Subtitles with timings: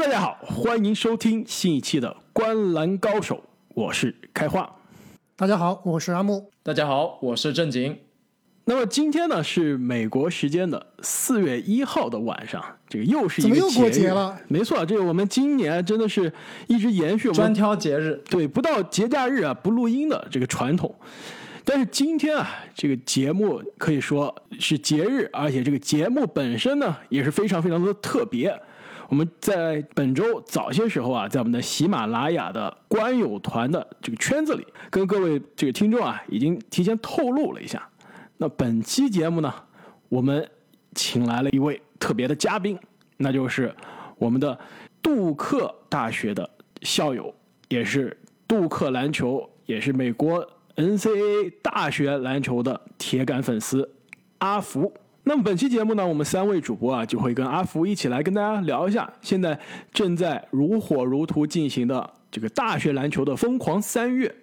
[0.00, 3.36] 大家好，欢迎收听新一期的《观篮高手》，
[3.74, 4.74] 我是开化。
[5.36, 6.50] 大家好，我是阿木。
[6.62, 7.98] 大家好，我是正经。
[8.64, 14.40] 那么今天呢是美国时间的四月一号的晚上，这个又是一个怎么又过节日了？
[14.48, 16.32] 没错，这个我们今年真的是
[16.66, 20.94] 一直延续我专挑节日，对不到节假日啊不录音的这个传统。
[21.62, 28.58] 但是今天啊，这个节目可以说是节日，而且这个节目本身呢也是非常非常的特别。
[29.10, 37.84] 我们在本周早些时候啊，在我们的喜马拉雅的观友团的这个圈子里，跟各位这个听众啊，已经提前透露了一下。
[38.36, 39.52] 那本期节目呢，
[40.08, 40.48] 我们
[40.94, 42.78] 请来了一位特别的嘉宾，
[43.16, 43.74] 那就是
[44.16, 44.56] 我们的
[45.02, 46.48] 杜克大学的
[46.82, 47.34] 校友，
[47.66, 48.16] 也是
[48.46, 53.92] 杜克篮球，也是美国 NCAA 大学篮球的铁杆粉丝
[54.38, 54.94] 阿福。
[55.30, 59.56] 那么本期节目呢，我们三位主播啊，就会跟阿福一起来跟大家聊一下现在
[59.92, 64.34] 正在如火如荼进行的这个大学篮球的疯狂三月。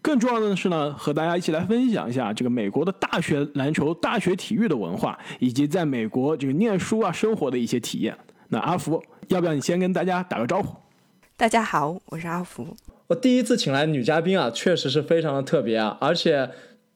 [0.00, 8.16] 更重要的是呢，和大家一起来分享一下这个美国的大学篮球、大学体育的文化，以及在美国这个念书啊、生活的一些体验。
[8.48, 10.74] 那阿福，要不要你先跟大家打个招呼？
[11.36, 12.74] 大家好，我是阿福。
[13.08, 16.48] 我第一次请来女嘉宾啊，确实是非常的特别啊，而且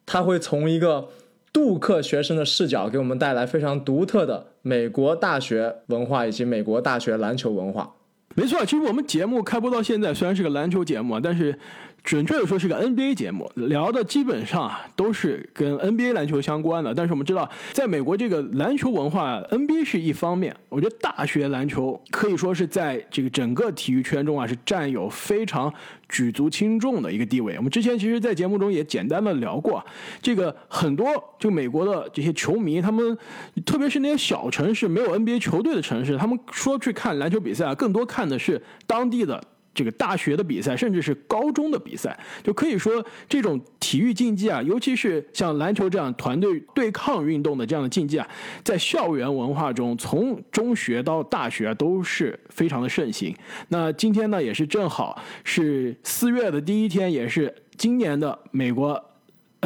[0.07, 1.11] 她会从一个
[1.57, 7.95] 杜克学生的视角，给我们带来非常独特的美国大学文化以及美国大学篮球文化。
[8.35, 11.59] 没错，其实我们节目开播到现在，虽然是个篮球节目，但是
[12.07, 16.95] 准确的说是个 NBA 节目，聊的基本上啊都是跟 NBA 篮球相关的。
[16.95, 25.73] 但是我们知道，在美国这个篮球文化，NBA 是一方面，我觉得大学篮球可以说是在这个整个体育圈中啊是占有非常
[26.09, 27.57] 举足轻重的一个地位。
[27.57, 29.85] 我们之前其实，在节目中也简单的聊过，
[30.23, 31.09] 这个很多
[31.41, 33.19] 就美国的这些球迷，他们
[33.65, 39.43] 特别是那些小城市没有 NBA 球队的城市，他们说去看篮球比赛啊，更多看的是当地的。
[39.77, 48.27] 这个大学的比赛，甚至是高中的比赛，就可以说这种体育竞技啊，尤其是像篮球这样团队对抗运动的这样的竞技啊，
[48.65, 53.37] 在校园文化中，从中学到大学都是非常的盛行。
[53.69, 59.01] 那今天呢，也是正好是四月的第一天，也是今年的美国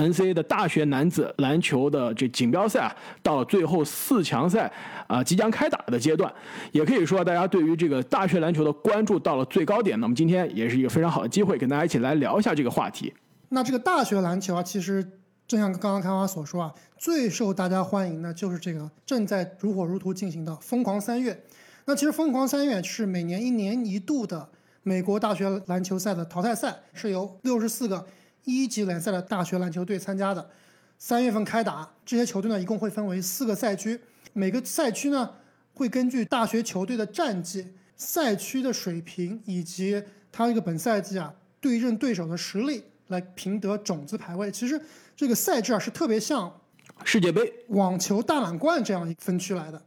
[0.00, 4.70] NCAA 的大学男子篮球的这锦标赛啊，到了最后四强赛
[5.06, 6.32] 啊、即将开打的阶段，
[6.72, 9.98] 也可以说大家对于这个大学篮球的关注到了最高点。
[10.00, 13.12] 那么今天也是一个非常好的机会，跟大家一起来聊一下这个话题。
[13.48, 15.04] 那这个大学篮球啊，其实
[15.48, 21.44] 正像刚刚开花所说啊，最受大家欢迎的就是这个正在如火如荼进行的疯狂三月。
[21.86, 24.48] 那其实疯狂三月是每年一年一度的
[24.84, 28.06] 美国大学篮球赛的淘汰赛，是由六十四个
[28.44, 30.50] 一级联赛的大学篮球队参加的。
[30.98, 33.98] 三月份开打，这些球队呢一共会分为四个赛区，
[34.34, 35.30] 每个赛区呢
[35.72, 44.50] 会根据大学球队的战绩、赛区的水平以及它这个本赛季啊对阵对手的实力来评得种子排位。
[44.50, 44.78] 其实
[45.16, 46.60] 这个赛制啊是特别像
[47.04, 49.80] 世界杯，网球大满贯这样一个分区来的。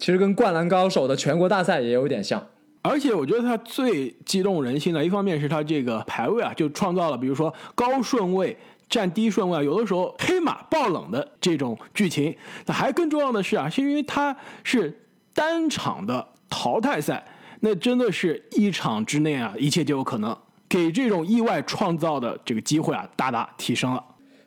[0.00, 2.44] 其实跟《灌篮高手》的全国大赛也有点像。
[2.82, 8.56] 而且我觉得它最激动人心的，一方面是它这个排位啊，就创造了比如说高顺位
[8.88, 12.34] 占低顺位啊，有的时候黑马爆冷的这种剧情。
[12.66, 14.98] 那还更重要的是啊，是因为它是
[15.34, 17.24] 单场的淘汰赛，
[17.60, 20.36] 那真的是一场之内啊，一切就有可能，
[20.68, 24.02] 给这种意外创造的这个机会啊，大大提升了。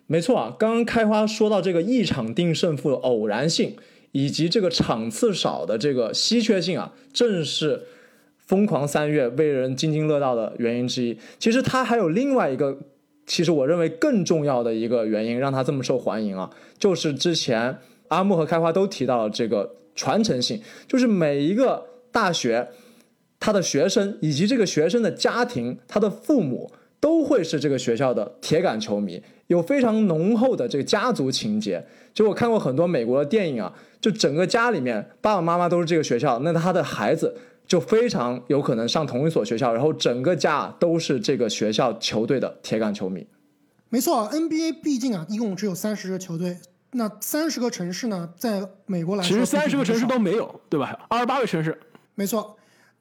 [0.08, 3.76] 没错啊，刚刚开花说到这个一场定胜负的偶然性，
[4.12, 7.82] 以及这个场次少的这个稀缺性啊，正是
[8.48, 11.18] 疯狂三月为人津津乐道的原因之一。
[11.40, 12.78] 其实它还有另外一个，
[13.26, 17.78] 其实我认为更重要的一个原因，让它这么受欢迎啊，就是之前
[18.08, 22.70] 阿木和开花都提到了这个传承性，就是每一个大学。
[23.46, 26.72] 他的学生以及这个学生的家庭，他的父母
[27.02, 31.86] 都会是这个学校的铁杆球迷，有非常浓厚的这个家族情节。
[32.14, 37.36] 就我看过很多美国的电影啊，就整个家里面爸爸妈妈都是这个学校，那他的孩子
[37.74, 43.26] 就非常有可能上同一所学校，然后整个家都是这个学校球队的铁杆球迷。
[43.90, 46.60] 没错啊，NBA 毕竟啊一共只有三十个球队，
[46.92, 51.08] 那三十个城市呢，在美国来说其实三十个城市都没有，对吧？
[51.10, 51.76] 二十八个城市，
[52.14, 52.56] 没错，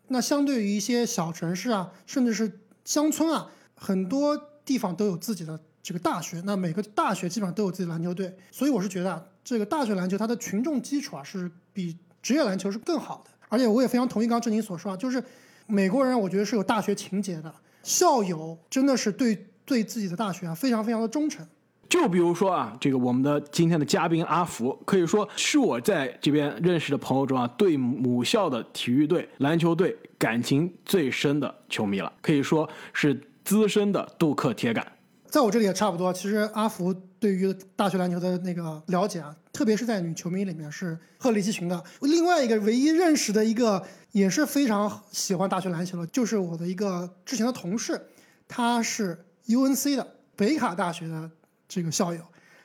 [0.08, 4.34] 那相对于一些小城市啊，甚至是乡村啊，很多
[4.64, 6.40] 地方都有自己的这个大学。
[6.46, 13.31] 那每个大学基本上都有自己的篮球队，所以我是觉得啊，这个大学篮球它的群众基础啊是比职业篮球是更好的。
[13.52, 15.22] 而且我也非常同意刚刚郑宁所说啊，就是
[15.66, 21.46] 美国人我觉得是有大学情节的，校友真的是对对自己的大学啊非常非常的忠诚。
[21.86, 34.86] 就比如说啊，这个我们的今天的嘉宾阿福，可以说是我在这边认识的朋友中啊，对母校的体育队、篮球队感情最深的球迷了，可以说是资深的杜克铁杆。
[35.32, 36.12] 在我这里也差不多。
[36.12, 41.82] 其实阿福对于大学篮球的那个了解啊，特别是在女球迷里面是鹤立鸡群的。
[42.02, 47.98] 另外一个唯一认识的一个也是非常喜欢大学篮球的，就是我的一个之前的同事，
[48.46, 50.06] 他是 UNC 的
[50.36, 51.30] 北卡大学的
[51.66, 52.20] 这个校友，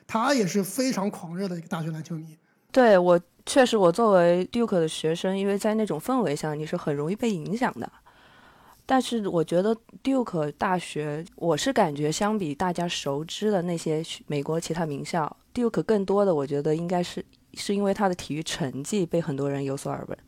[0.06, 2.36] 他也是非常狂热的一个大学篮球迷。
[2.70, 7.90] 对我确实，我作为 Duke 的学生，因为在那种氛围下，你是很容易被影响的。
[8.90, 20.18] 但是我觉得 Duke 大学，我是感觉相比大家熟知的那些美国其他名校，Duke 更多的我觉得应该是是因为他的体育成绩被很多人有所耳闻，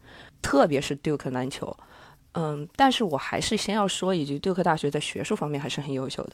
[0.43, 1.75] 特别是 Duke 篮球。
[2.33, 6.33] 嗯，但是我还是先要说一句，Duke 大学在学术方面还是很优秀的。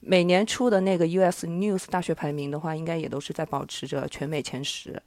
[0.00, 5.00] 每年出的那个 US News 大学排名的话，应该也都是在保持着全美前十，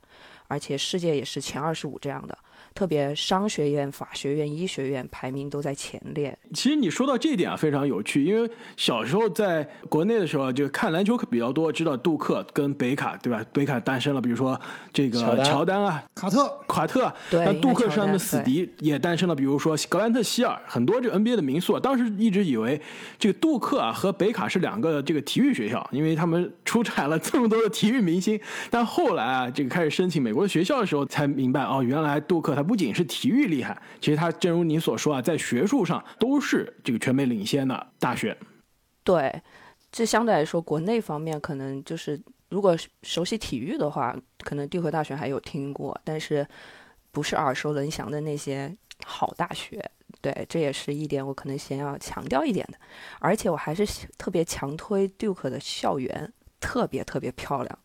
[0.48, 2.38] 而且世界也是前二十五这样的。
[2.73, 6.37] 特别商学院、法学院、医学院排名都在前列。
[6.53, 13.43] 其实你说到这一点啊，非常有趣，因为小时候在国内的时候就看篮球比较多，知道杜克跟北卡，对吧？
[13.53, 14.59] 北卡诞生了，比如说
[14.91, 21.79] 这个乔丹啊、卡特、卡特，那杜克是他们的死敌，也诞生了，比如说格兰特希尔，很多这个 NBA 的名宿。
[21.79, 22.81] 当时一直以为
[23.19, 28.39] 这个杜克啊和北卡是两个这个体育学校，因为他们出产了这么多的体育明星。
[28.71, 32.62] 但后来啊，这个开始申请美国的学校的时候，才明白哦，原来杜克他。
[32.63, 38.38] 不仅是体育厉害，其实他正如你所说啊，在学术上都是这个全美领先的大学。
[39.04, 39.42] 对，
[39.92, 42.19] 这相对来说，国内方面可能就是
[42.50, 46.48] 如果熟悉体育的话，可能帝和大学还有听过，但是
[47.12, 48.74] 不是耳熟能详的那些
[49.06, 49.83] 好大学。
[50.21, 52.77] 对，这也是一点我可能先要强调一点的。
[53.19, 53.86] 而且我还是
[54.18, 56.31] 特别强推 Duke 的校园，
[56.62, 57.80] 特别特别漂亮。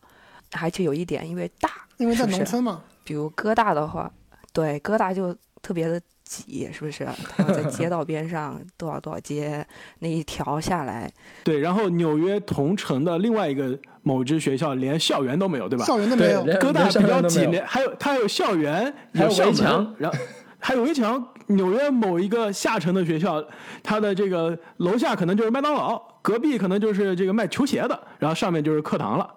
[0.53, 4.11] 而且有一点，因为大，因为在农村嘛，比如哥大的话。
[4.59, 7.07] 对，疙瘩就特别的挤，是不是？
[7.37, 9.65] 他在街 道边上多少多少街
[9.99, 11.09] 那一条下来。
[11.45, 15.85] 对，然后纽约同城的另外一个某支学校连校园都没有，对吧？
[15.85, 16.43] 校园都没有。
[16.59, 20.17] 哥大比较挤，连还有它有校园，有围墙，然后
[20.59, 21.25] 还有围墙。
[21.47, 23.43] 纽约某一个下城的学校，
[23.81, 29.35] 它的这个楼下可能就是麦当劳，隔壁可能就是这个卖球鞋的，然后上面就是课堂了。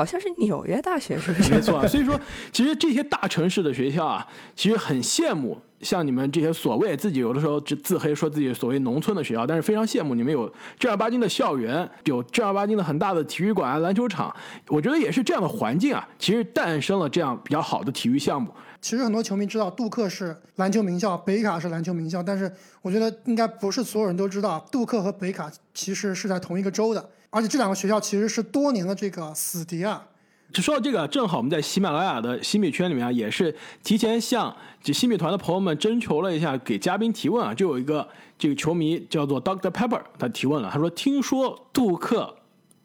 [0.00, 1.52] 好像是纽约大学，是不是？
[1.52, 2.18] 没错，所以说，
[2.50, 4.26] 其实这些大城市的学校啊，
[4.56, 14.34] 其实很羡慕像你们这些所谓自己有的时候就自黑说自己所谓农村的学校，但是非常羡慕你们有正儿八经的校园，有正儿八经的很大的体育馆、篮球场。
[14.68, 18.50] 我觉得也是这样的环境啊，其实诞生了这样比较好的体育项目。
[18.80, 22.50] 其实很多球迷知道杜克是篮球名校，北卡是篮球名校，但是
[22.80, 27.10] 我觉得应该不是所有人都知道，杜克和北卡其实是在同一个州的。
[27.30, 30.06] 而且这两个学校其实是多年的这个死敌啊。
[30.52, 33.54] 就说到这个，正好我们在喜马拉雅的新米圈里面啊，也是
[33.84, 42.34] 提前向这新米团的朋友们征求了一下，给嘉宾提问啊，就有一个这个球迷叫做 Doctor Pepper，他提问了，他说：“听说杜克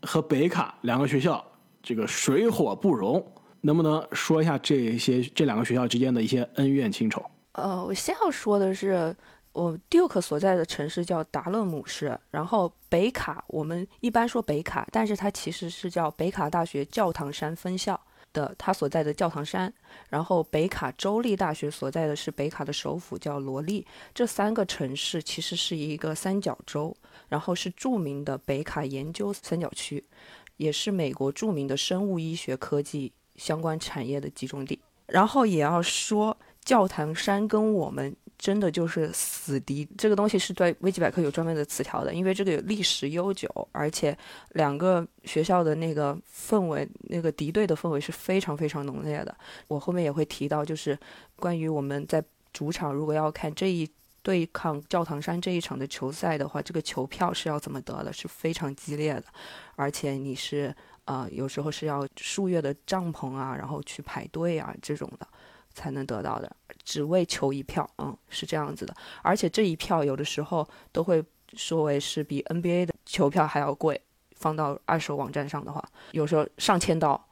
[0.04, 1.44] 和北卡两个学校
[1.82, 3.26] 这个水火不容，
[3.62, 7.20] 能不能说一下这些这两个学校之间的一些恩怨情仇？”
[7.54, 9.16] 呃，我先要说的是。
[9.56, 17.98] 我 Duke 所在的城市叫达勒姆市，然后北卡我们一般说北卡，但是它其实是叫北卡大学教堂山分校
[18.34, 19.74] 的，它所在的教堂山。
[20.10, 26.94] 然后北卡州立大学所在的是北卡的首府叫罗利，这三个城市其实是一个三角洲，
[27.30, 30.04] 然后是著名的北卡研究三角区，
[30.58, 34.78] 也是美国著名的生物医学科技相关产业的集中地。
[35.06, 38.14] 然后也要说教堂山跟我们。
[38.38, 44.16] 真的就是死敌，这个东西是对维基百科有专门的词条的，因为这个有历史悠久，而且
[44.52, 49.36] 两个学校的那个氛围，那个敌对的氛围是非常非常浓烈的。
[49.68, 50.98] 我后面也会提到，就是
[51.38, 53.90] 关于我们在主场如果要看这一
[54.22, 59.26] 对抗教堂山这一场的球赛的话，这个球票是要怎么得的，是非常激烈的，
[59.76, 60.76] 而且你是
[61.06, 65.28] 呃有时候是要数月的帐篷啊，然后去排队啊这种的。
[65.76, 68.96] 才能得到的，只为求一票，嗯，是这样子的。
[69.22, 74.02] 而且这一票有的时候都会说为是比 NBA 的球票还要贵，
[74.38, 77.24] 放到二手网站上的话，有时候上千刀。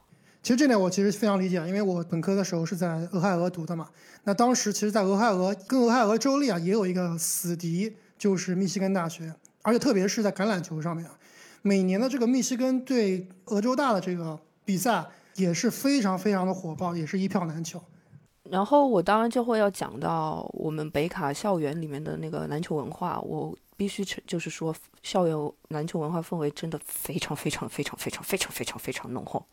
[0.42, 3.88] 其实这点我其实非常理解，因为我本科的时候是在俄亥俄读的嘛。
[4.24, 9.34] 那当时其实，在俄亥俄跟俄亥俄州立啊，也有一个死敌，就是密西根大学。
[9.62, 11.18] 而且特别是在橄榄球上面啊，
[11.62, 17.82] 每年的这个密西根对俄州大的这个比赛也是非常非常的火爆，也是一票难求。
[18.50, 23.20] 然后我当然就会要讲到我们北卡校园里面的那个篮球文化。
[23.20, 29.44] 我必须承就是说，校园篮球文化氛围真的非常非常非常非常非常非常非常浓厚。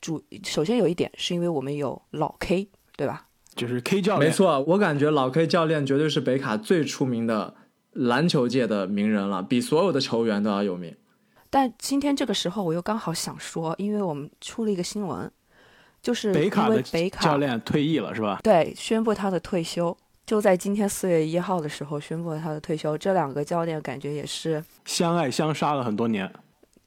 [0.00, 3.26] 主首先有一点是因为我们有老 K，对吧？
[3.54, 7.54] 就是 K 教练，没错，我感觉老 K 教练绝对是北卡最出名的
[7.92, 10.96] 篮球界的名人了，比所有的球员都要有名。
[11.50, 15.30] 但今天这个时候，我又刚好想说，因为我们出了一个新闻，
[16.02, 18.40] 就是北卡的北卡教练退役了，是吧？
[18.42, 22.98] 对，宣布他的退休，就在今天四月一号的时候宣布了他的退休。
[22.98, 26.30] 这两个教练感觉也是相爱相杀了很多年，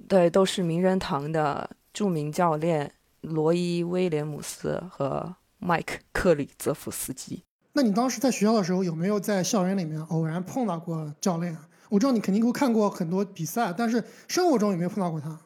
[0.10, 2.91] 对，都是名人堂的著名教练
[3.22, 7.41] 罗伊·威廉姆斯和麦克·克里泽夫斯基。
[7.72, 11.57] 那你当时在学校的时候，有没有在校园里面偶然碰到过教练？
[11.89, 15.39] 我知道你肯定会看过很多比赛，但是生活中有没有碰到过他？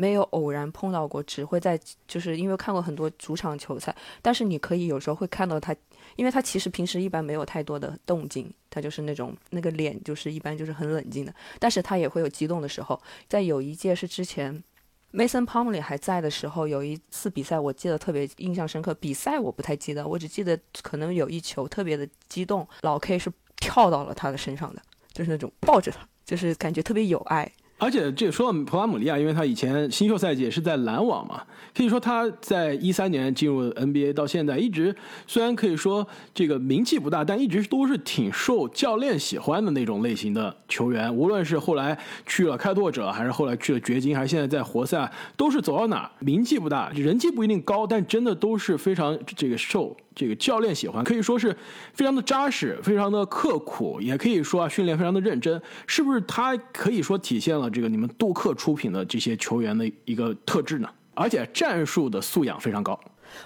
[0.00, 1.78] 没有偶然碰到过，只会在
[2.08, 5.76] 就是因为看过很多主场球赛，但是你可以有时候会看到他，
[6.16, 12.98] 因为他其实平时一般没有太多的动静，他就是那种那个脸就是一般就是很冷静的，但是他也会有激动的时候。
[13.28, 14.64] 在有一届是之前
[15.12, 24.80] Mason Plumlee 还在的时候，有一次比赛我记得特别印象深刻，比赛我不太记得，我只记得可能有一球特别的激动，老 K 是跳到了他的身上的。
[25.12, 27.50] 就是那种抱着他，就是感觉特别有爱。
[27.80, 31.42] 而且这说到普拉姆利亚，因为他以前新秀赛季也是在篮网嘛，
[31.74, 34.94] 可以说他在一三年进入 NBA 到现在，一直
[35.26, 41.12] 虽然可以说这个名气不大，但一直都是挺受教练喜欢的那种类型的球员。
[41.12, 49.96] 无论是后来去了开拓者，还是后来去了掘金，还是现在在活塞，都是走到哪名气不大，人气不一定高，但真的都是非常这个受。
[50.14, 51.56] 这个教练喜欢，可以说是
[51.94, 56.20] 非常的扎实，非常的刻苦，也可以说啊训练非常的认真，是不是？
[56.22, 60.88] 他可以说体现了这个你们杜克出品的这些球员的一个特质呢？
[61.14, 62.98] 而且战术的素养非常高。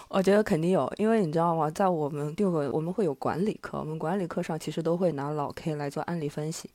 [0.08, 1.70] 我觉得肯定有，因为你知道吗？
[1.70, 6.70] 在我们杜克，我们会有管理课，我们管理课上其实都会拿老 K 来做案例分析，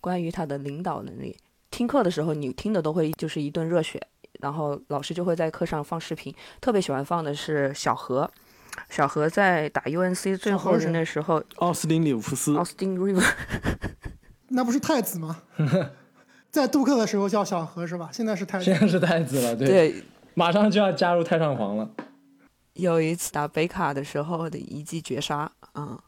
[0.00, 1.36] 关于他的领导能力。
[1.70, 4.00] 听课的时候，你听的都会就是一顿热血，
[4.40, 8.30] 然后老师就会在课上放视频，特别喜欢放的是小何。
[8.90, 13.24] 小何在打 UNC 最后的那时候，奥斯汀·里弗斯，奥斯汀 River，
[14.48, 15.42] 那不是太子吗？
[16.50, 18.10] 在杜克的时候叫小何是吧？
[18.12, 20.04] 现在是太子，现在是太子了，对，
[20.34, 21.90] 马上就要加入太上皇了。
[22.74, 25.98] 有一次打北卡的时候的一记绝杀啊，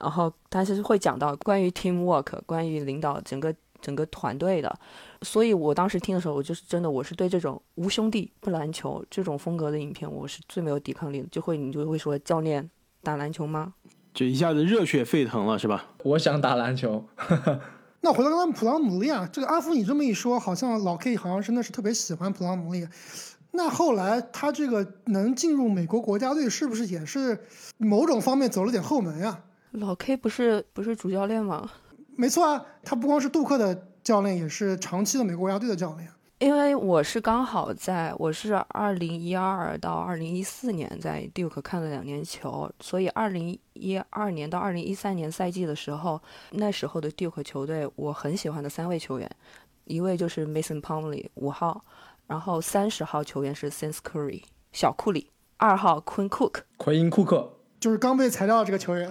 [0.00, 3.54] 然后但是会讲到关于 teamwork，关于领导整个。
[3.80, 4.78] 整个团队的，
[5.22, 11.28] 所以我当时听的时候，我就是真的，我是对这种无兄弟不篮球这种风格的影片，我是最没有抵抗力的。
[11.30, 12.68] 就会你就会说教练
[13.02, 13.74] 打篮球吗？
[14.14, 15.86] 就一下子热血沸腾了，是吧？
[16.04, 17.04] 我想打篮球。
[18.00, 22.88] 那回到刚刚普朗姆利啊，这个阿福你这么一说，好像老 K 好像真的是特别喜欢普朗姆利亚。
[23.52, 27.38] 那后来他这个能进入美国国家队，是不是也是
[27.78, 29.42] 某种方面走了点后门呀？
[29.72, 31.68] 老 K 不是不是主教练吗？
[32.16, 36.08] 没错啊，他不光是杜克的教练，也是长期的美国国家队的教练。
[36.38, 46.20] 因为我是刚好在，我是二零一二到二零一四年在 Duke 看了两年球，所以二零一二年到二零一三年赛季的时候，
[46.50, 49.30] 那时候的 Duke 球队我很喜欢的三位球员，
[49.84, 51.82] 一位就是 Mason Plumlee 五号，
[52.26, 54.42] 然后三十号球员是 Sense Curry
[54.72, 57.55] 小库里，二号 Quinn Cook 奎因库克。
[57.86, 59.08] 就是刚被裁掉的这个球员，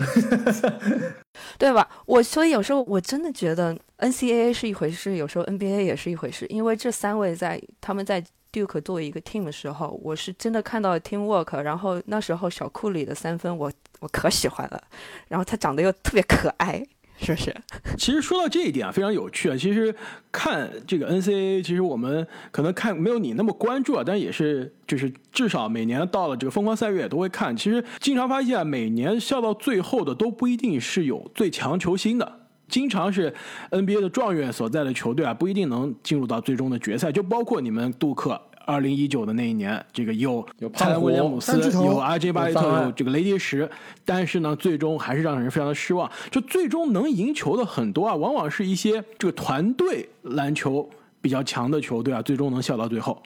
[1.57, 1.87] 对吧？
[2.05, 6.45] 我所以有时候我真的觉得 NCAA 是一回事，有时候 NBA 也是一回事。
[6.47, 11.61] 因为这三位在他们在 Duke 作为一个 team 的时候，我是真的看到 teamwork。
[11.61, 14.83] 然后那时候小库里的三分，我我可喜欢了。
[15.29, 16.85] 然后他长得又特别可爱。
[17.17, 17.55] 是不是？
[17.97, 19.55] 其实说到这一点啊，非常有趣啊。
[19.57, 19.93] 其实
[20.31, 27.55] 看这个 NCAA，其实我们可能看没有你那么关注啊，但也是就是至少每年到了这个疯狂三月都会看。
[27.55, 33.33] 其实经常发现啊，每年笑到最后的都不一定是有最强球星的，经常是
[33.71, 37.11] NBA 的状元所在的球队啊，不一定能进入到最终的决赛。
[37.11, 38.41] 就包括你们杜克。
[38.65, 43.69] 二零一九的那一年，这个有有泰兰·威廉姆斯，有阿杰·巴雷特，有这个雷迪什，
[44.03, 46.09] 但是呢，最终还是让人非常的失望。
[46.31, 50.89] 就最终能赢球的很多啊，往往是一些这个团队篮球
[51.21, 53.21] 比较强的球队啊，最终能笑到最后。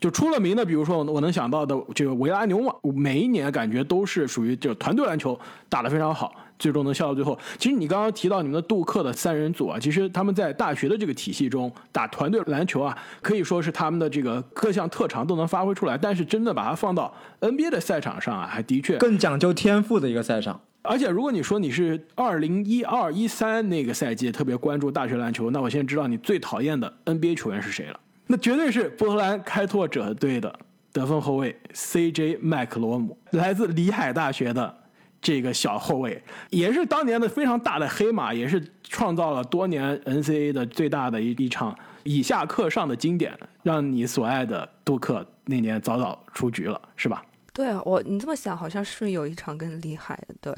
[0.00, 6.34] 就出了名的，比如说我能想到的这个维拉纽瓦，每一年感觉都是属于这个团队篮球打得非常好。
[6.60, 7.36] 最终能笑到最后。
[7.58, 15.98] 其实你刚刚提到你们的杜克的三人组啊，其实他们在大学的这个体系中打团队篮球啊，可以说是他们的这个各项特长都能发挥出来。
[15.98, 20.60] 但是真的把它放到 NBA 的赛场上啊，还的确更讲究天赋的一个赛场。
[20.82, 28.00] 而且如果你说你是二零一二一三那个赛季特别关注大学篮球，那我现在知道你最讨厌的 NBA 球员是谁了？
[28.26, 30.54] 那绝对是波特兰开拓者队的
[30.92, 34.79] 得分后卫 CJ 麦克罗姆，来自里海大学的。
[35.20, 47.24] 这个小后卫，也是当年的非常大的黑马，也是创造了多年 NCAA 的最大的一一场以下克上的经典，让你所爱的杜克那年早早出局了，是吧？
[47.52, 50.54] 对，我你这么想，好像是有一场更厉害的，对。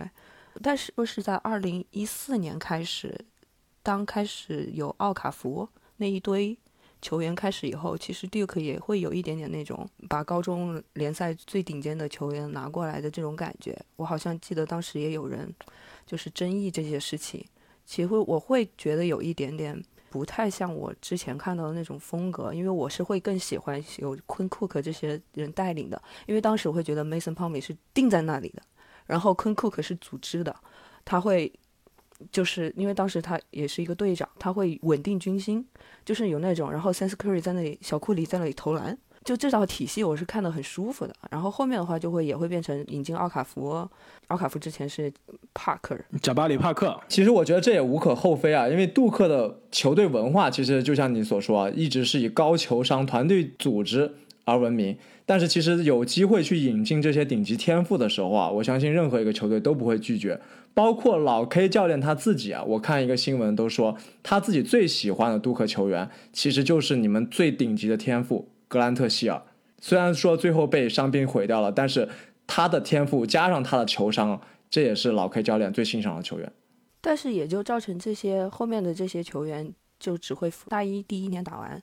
[0.62, 3.19] 但是不是在二零一四年开始，
[3.83, 6.57] 当开始有奥卡福那一堆。
[7.03, 13.77] 球员开始以后，其实 Duke 也会有一点点那种把高中联赛最顶尖的球员拿过来的这种感觉。
[13.97, 15.53] 我好像记得当时也有人
[16.07, 17.45] 就是争议这些事情。
[17.85, 19.79] 其实我会觉得有一点点
[20.09, 26.01] 不太像我之前看到的那种风格，因为我是会更喜欢有昆库克这些人带领的。
[26.27, 28.63] 因为当时我会觉得 Mason p l u m l y 是定在那里的，
[29.07, 30.55] 然后昆库克是组织的，
[31.05, 31.53] 他会。
[32.31, 35.64] 就是因为当时他也是一个队长，他会稳定军心，
[36.05, 41.14] 就是有那种，然后 Sense Curry 在那里，小库里在那里投篮，就这套体系我是看得很舒服的。
[41.31, 43.88] 然后后面的话就会也会变成引进奥卡福，
[44.29, 45.12] 奥卡福之前是
[45.55, 46.99] 帕克，贾巴里帕克。
[47.09, 54.14] 其实我觉得这也无可厚非啊，因为杜克的球队文化其实就像你所说啊，一直是以高球商、团队组织
[54.45, 54.97] 而闻名。
[55.25, 60.38] 但是其实有机会去引进这些顶级天赋的时候啊，我相信任何一个球队都不会拒绝。
[60.75, 69.43] 包括老 K 教练他自己啊，我看一个新闻都说他自己最喜欢的杜克球员，其实就是你们最顶级的天赋格兰特希尔。
[69.81, 72.09] 虽然说最后被伤兵毁掉了，但是
[72.47, 76.50] 他的天赋加上他的球商，这也是老 K 教练最欣赏的球员。
[77.00, 81.83] 但是也就造成这些后面的这些球员就只会大一第一年打完，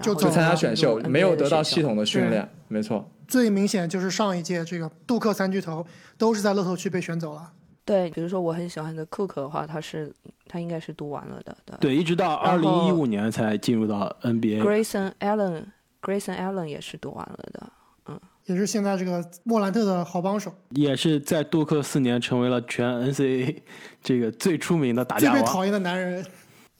[0.00, 2.48] 就参加选秀，没有得到系统的训练。
[2.68, 5.84] 没错，最明显就是上一届这个杜克三巨头
[6.16, 7.52] 都是在乐透区被选走了。
[7.88, 10.12] 对，比如说我很喜欢的 Cook 的话，他是
[10.46, 11.78] 他应该是读完了的，对。
[11.80, 14.60] 对，一直到二零一五年才进入到 NBA。
[14.60, 17.72] Grayson Allen，Grayson Allen 也是读完了的，
[18.08, 23.56] 嗯，也是现在这个莫兰特的好帮手，也是在杜克四年成为了全 NCAA
[24.02, 26.22] 这个最出名的打架王，最被讨厌的男人。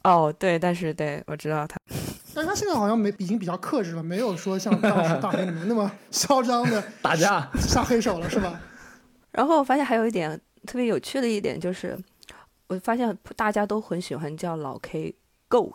[0.04, 1.78] 哦，对，但是对我知道他，
[2.34, 8.60] 但是他现在好像没已经比较克制了，没有说像当时大学里面那么嚣张的 打架下黑手了，是吧？
[9.32, 10.38] 然后我发现还有一点。
[10.66, 11.98] 特别有趣的一点就是，
[12.66, 15.14] 我发现大家都很喜欢叫老 K
[15.48, 15.74] Goat，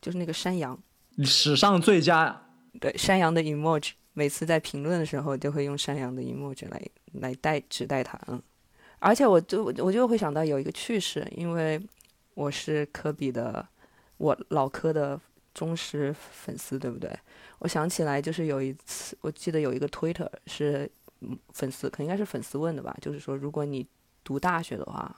[0.00, 0.80] 就是那个山羊，
[1.24, 2.46] 史上最佳。
[2.80, 6.82] 对，山羊的 emoji，每次在评论的时候就会用山羊的 emoji 来
[7.14, 8.18] 来代指代他。
[8.28, 8.40] 嗯，
[9.00, 11.80] 而且我就我就会想到有一个趣事，因为
[12.34, 13.66] 我是科比的，
[14.18, 15.20] 我老科的
[15.52, 17.10] 忠实粉丝，对不对？
[17.58, 20.88] 我想起来就是有一次，我记得有一个 Twitter 是
[21.52, 23.84] 粉丝，可能应该是粉丝问的吧，就是说如果你
[24.24, 25.14] 读大学的话，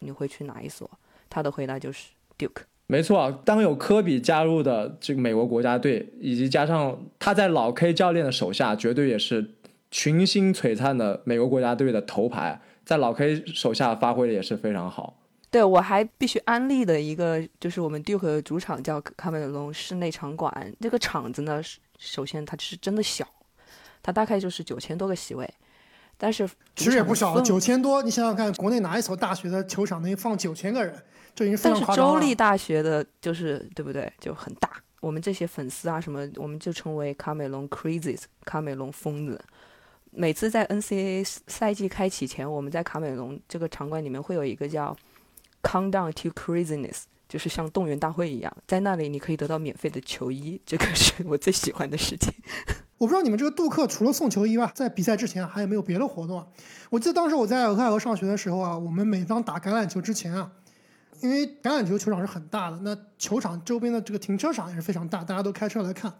[0.00, 0.90] 你会去哪一所？
[1.28, 2.62] 他的回答就是 Duke。
[2.86, 9.54] 没错，当有科比加入的这个美国国家队，以及加上他在老 K 教练的手下，绝对也是
[9.90, 12.60] 群星璀璨的美国国家队的头牌。
[12.84, 15.18] 在老 K 手下发挥的也是非常好。
[15.50, 20.74] 对我还必须安利的一个，就是我们 Duke 的主场叫卡梅隆室内场馆。
[20.80, 21.62] 这个场子呢，
[21.96, 23.26] 首先它是真的小，
[24.02, 25.48] 它大概就是九千多个席位。
[26.16, 28.02] 但是其实也不少，九千多。
[28.02, 30.94] 你想想看，国内哪一所大学的球场能放九千个人？
[31.34, 32.12] 这已经非常夸张了。
[32.12, 34.10] 但是州立大学的，就是对不对？
[34.20, 34.70] 就很大。
[35.00, 39.38] 我们这些粉丝啊，什么，我们就称为卡梅隆 crazies，卡梅隆疯子。
[40.10, 44.96] 每次在 NCAA 赛季开启前，我们在卡梅隆这个场馆里面会有一个叫
[45.62, 52.32] countdown to craziness，就是像动员大会一样，在那里你可以得到免费的球衣，这个是我最喜欢的事情。
[52.96, 56.46] 我不知道你们这个杜克除了送球衣外，在比赛之前还有没有别的活动啊？
[56.90, 60.52] 我记得当时我在俄亥俄上学的时候啊，我们每当打橄榄球之前啊，
[61.20, 66.12] 因为橄榄球球场是很大的，那球场周边的这个停车场也是非常大，大家都开车来看。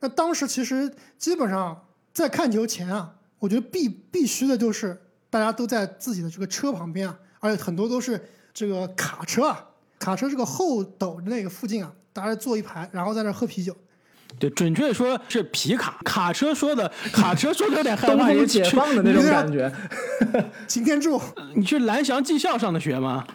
[0.00, 5.00] 那当时其实基本上在看球前啊，我觉得必必须的就是
[5.30, 8.20] 大家都在自己的这个车旁边啊，而且很多都是
[8.52, 9.66] 这个卡车啊，
[10.00, 13.76] 卡车这个后斗那个附近啊，大家坐一排，然后在那喝啤酒。
[14.38, 19.72] 对，准确说是皮卡卡车说的， 卡车说的有点害怕，也解放的那种感觉。
[20.68, 21.20] 擎天柱，
[21.56, 23.26] 你去蓝翔技校上的学吗？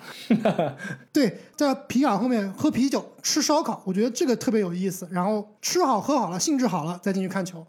[1.11, 5.05] 对，在皮卡后面喝啤酒、吃烧烤，我觉得这个特别有意思。
[5.11, 7.59] 然后吃好喝好了，兴致好了，再进去看球。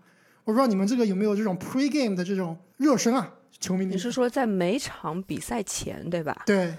[0.45, 3.29] 我不知道你们这个有没有这种 pre game 的这种热身啊？
[3.59, 6.43] 球迷，你是说在每场比赛前对吧？
[6.47, 6.73] 对，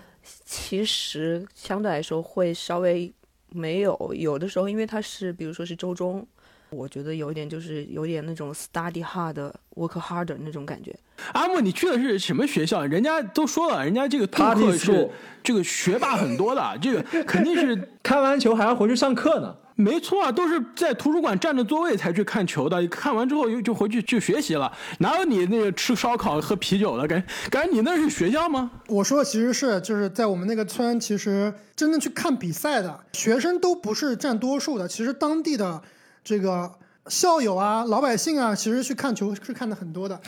[0.45, 3.13] 其实相对来说会稍微
[3.49, 6.25] 没有，有的时候因为它是比如说是周中。
[6.69, 10.95] 我觉得有点就是有点那种 study hard work harder 那种感觉。
[11.34, 12.86] 阿木，你去的是什么学校？
[12.86, 15.10] 人家都说了，人家这个杜 Party 克是
[15.43, 19.56] 这个学霸很多的，这个 肯定是 看完球还要回去上课呢。
[19.78, 27.06] 没错啊，都是在图书馆占着座位才去看球的，看完之后又就回去就学习了，哪有你那个吃烧烤喝啤酒的？
[27.06, 28.71] 感感觉你那是学校吗？
[28.88, 35.82] 我说的其实是就是在我们那个村，其实真正去看比赛的学生都不是占多数的，其实当地的
[36.25, 36.69] 这个
[37.05, 40.19] 校友啊、老百姓啊，其实去看球是看的很多的。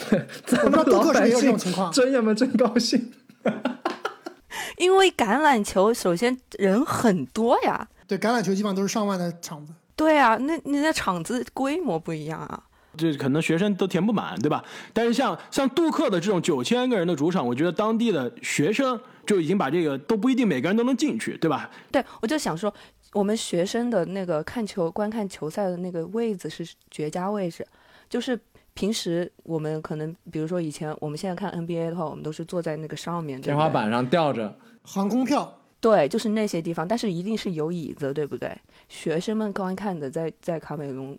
[0.45, 3.11] 咱 们我不知道杜老百克是不是也有这种情况真爷们真高兴。
[4.77, 9.73] 因为橄榄球首先人很多呀，对，橄榄球基本上都是上万的场子。
[9.95, 12.63] 对啊，那你那场子规模不一样啊。
[12.95, 14.63] 这可能学生都填不满，对吧？
[14.93, 21.69] 但是像像杜克的这种九千个人的主场，我觉得当地的学生就已经把这个都不一定每个人都能进去，对吧？
[21.91, 22.73] 对，我就想说，
[23.13, 27.65] 我们学生的那个看球、观看球赛的那个位置是绝佳位置，
[28.09, 28.39] 就是
[28.73, 38.55] 平时我们可能，比如说以前我们现在看 NBA 的话，我们都是坐在那个上面，天花板上吊着，航空票，对，就是那些地方，但是一定是有椅子，对不对？
[38.87, 41.17] 学生们观看的，在在卡美隆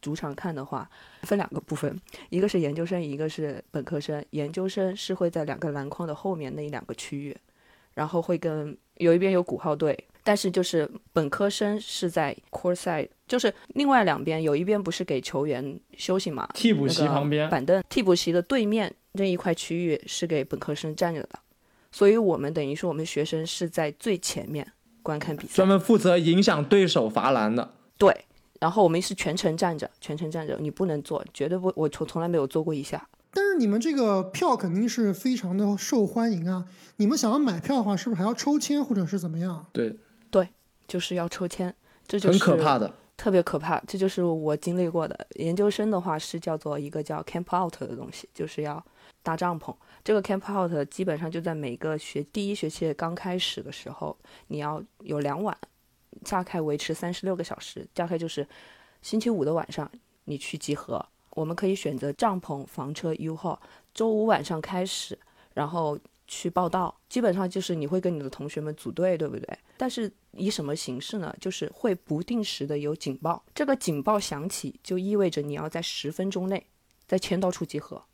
[0.00, 0.88] 主场看的话，
[1.22, 4.24] 分两个部分，一个是研究生，一个是本科生。
[4.30, 7.36] 研究生是会在两个篮筐的后面那一两个区域，
[7.94, 17.48] 然后会跟有一边有鼓号队，但是就是本科生是在 court side，就是另外两边有一边不是给球员休息嘛，替补席那个旁边。
[17.48, 21.38] 板凳替补席的对面那一块区域是给本科生站着的，
[21.92, 24.66] 所以我们等于说我们学生是在最前面
[25.00, 27.72] 观看比赛专，门负责影响对手罚篮的。
[27.96, 28.12] 对，
[28.58, 33.08] 然后我们是全程站着，全程站着，你不能坐，绝对不，我从从来没有坐过一下。
[33.32, 36.64] 但是你们这个票肯定是非常的受欢迎啊！
[36.96, 39.66] 你们想要买票的话，是不是还要抽签或者是怎么样？
[39.72, 39.94] 对，
[40.86, 41.72] 就是要抽签，
[42.06, 42.92] 这就是很可怕的。
[43.16, 45.26] 特别可怕，这就是我经历过的。
[45.36, 48.84] 研究生的话是叫做一个叫 camp out 的东西，就是要
[49.22, 49.74] 搭帐篷。
[50.04, 54.14] 这个 camp out 基本上就在每个学第一学期刚开始的时候，
[54.48, 55.56] 你要有两晚，
[56.28, 58.46] 大概维持三十六个小时，大概就是
[59.00, 59.90] 星期五的晚上
[60.24, 61.04] 你去集合。
[61.30, 63.58] 我们可以选择帐篷、房车、U 号，
[63.94, 65.18] 周五晚上开始，
[65.54, 66.94] 然后去报道。
[67.08, 69.58] 基本上就是你会跟你的同学们组队，对不对？
[69.76, 71.34] 但是以什么形式呢？
[71.40, 76.66] 就是会不定时的有警报，这个警报响起就意味着你要在十分钟内
[77.06, 78.04] 在签到处集合。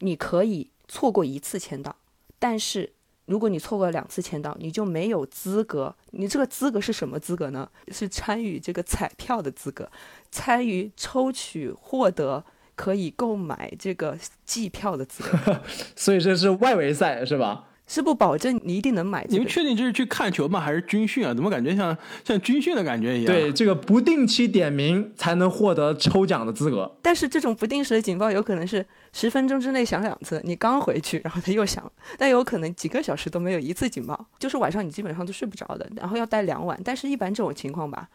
[0.00, 1.96] 你可以错过一次签到，
[2.38, 2.94] 但是
[3.26, 5.94] 如果你错过了两次签到，你就没有资格。
[6.10, 7.70] 你这个资格是什么资格呢？
[7.92, 9.90] 是参与这个彩票的资格，
[10.32, 12.44] 参与抽取获得
[12.80, 14.16] 可以购买这个
[14.46, 15.60] 季票的资格，
[15.94, 17.66] 所以这是外围赛是吧？
[17.86, 19.46] 是不保证你一定能买这个你们。
[19.48, 20.58] 确定这是去看球吗？
[20.58, 21.34] 还是军训啊？
[21.34, 23.34] 怎么感觉像像军训的感觉一样？
[23.34, 26.90] 对，，这个不定期点名才能获得抽奖的资格。
[27.02, 36.80] 但是这种不定时的警报有可能是十分钟之内响两次，你刚回去，然后它又响了， 但有可能几个小时都没有一次警报，就是晚上你基本上都睡不着的，然后要待两晚。
[36.82, 38.08] 但是，一般这种情况吧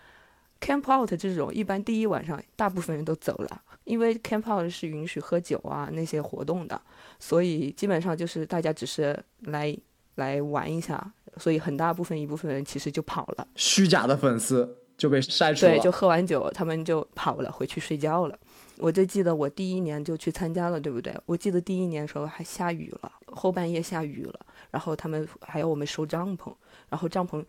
[0.59, 6.79] ，camp out 这种，一般第一晚上大部分人都走了，因为 camp out 是允许喝酒啊那些活动的，
[7.17, 9.75] 所以基本上就是大家只是来
[10.15, 13.47] 来玩一下，所以很大部分一部分人其实就跑了。
[13.55, 15.71] 虚假的粉丝就被筛出了。
[15.71, 18.37] 对，就喝完酒，他们就跑了，回去睡觉了。
[18.77, 21.15] 我就记得我第一年就去参加了，对不对？
[21.25, 24.39] 我记得第一年的时候还下雨了，后半夜下雨了，
[24.71, 26.53] 然后他们还要我们收帐篷，
[26.89, 27.41] 然后帐篷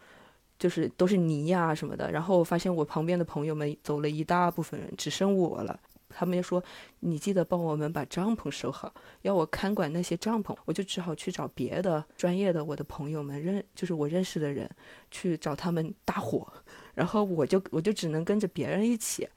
[0.59, 2.13] 就是都是泥呀、什么的。
[2.13, 5.81] 然后我发现我旁边的朋友们走了一大部分人，只剩我了。
[6.19, 6.63] 他们就说
[7.01, 14.69] ：“你记得帮我们把帐篷收好，要我看管那些帐篷。”我就只好去找别的专业的我的朋友们认，就是我认识的人，
[15.11, 16.51] 去找他们搭伙。
[16.95, 19.29] 然后我就我就只能跟着别人一起，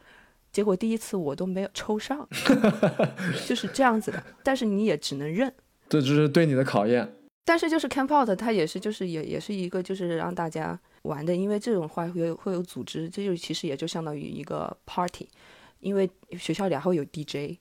[0.54, 2.26] 结果第一次我都没有抽上，
[3.46, 4.24] 就是这样子的。
[4.42, 5.54] 但是你也只能认。
[5.90, 7.14] 这就是对你的考验。
[7.44, 15.28] 但是就是 camp out，它也是就是也也是一个就是让大家玩的，因为这种话会有会有组织，这就其实也就相当于一个 party，
[15.80, 17.58] 因为学校里还会有 DJ，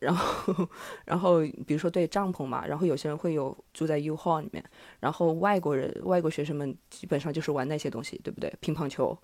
[0.00, 0.68] 然后
[1.04, 4.62] 然后比如说对帐篷嘛，然后有些人会有住在 U hall 里面，
[5.00, 8.52] 然后外国人外国学生们基本上就是玩那些东西，对不对？
[8.60, 9.16] 乒乓球、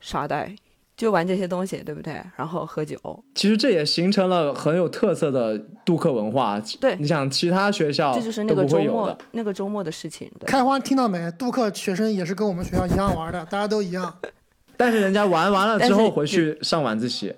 [0.00, 0.54] 沙袋，
[0.96, 2.20] 就玩这些东西，对不对？
[2.36, 2.98] 然后喝酒，
[3.34, 6.60] 其实这也形成了很有特色的杜克文化。
[6.80, 9.16] 对你想其他学校这就是那个周末。
[9.32, 10.30] 那个周末的事情。
[10.46, 11.30] 开花听到没？
[11.32, 14.18] 杜克学生也是跟我们学校一样玩的，大家都一样。
[14.76, 17.32] 但是人家玩完了之后回去上晚自习，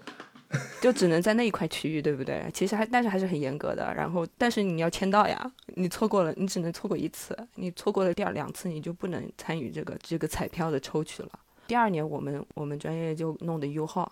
[0.80, 2.48] 就只能在那一块区域，对不对？
[2.54, 3.92] 其实还但是还是很严格的。
[3.94, 11.30] 然后，但是你要签到呀，你错过了，你只能错过一次，你错过了第二两次，你就不能参与这个这个彩票的抽取了。
[11.66, 14.10] 第二年我们我们专业就弄的 U 号，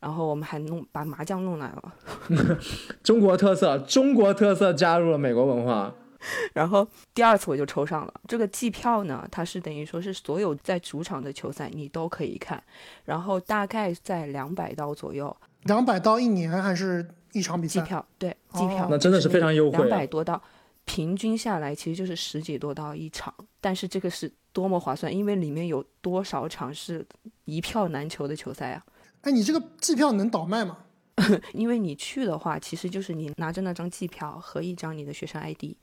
[0.00, 1.94] 然后我们还弄把麻将弄来了，
[3.04, 5.94] 中国特色，中国特色加入了美国文化。
[6.52, 12.62] 然后第二次我就抽上了这个季票呢，它是等于说是所有在主场的球赛你都可以看，
[13.04, 15.34] 然后大概在两百刀左右。
[15.64, 17.80] 两百刀一年还是一场比赛？
[17.80, 19.78] 季票对季票，那真的是非常优惠。
[19.78, 20.40] 两百多刀，
[20.84, 27.06] 平均下来其实就是十几多刀一场，但是这个是多么划算，因为里面有多少场是
[27.44, 28.84] 一票难求的球赛啊！
[29.22, 30.78] 哎，你这个季票能倒卖吗？
[31.52, 35.74] 因为你去的话，其实就是你拿着那张季票和一张你的学生 ID。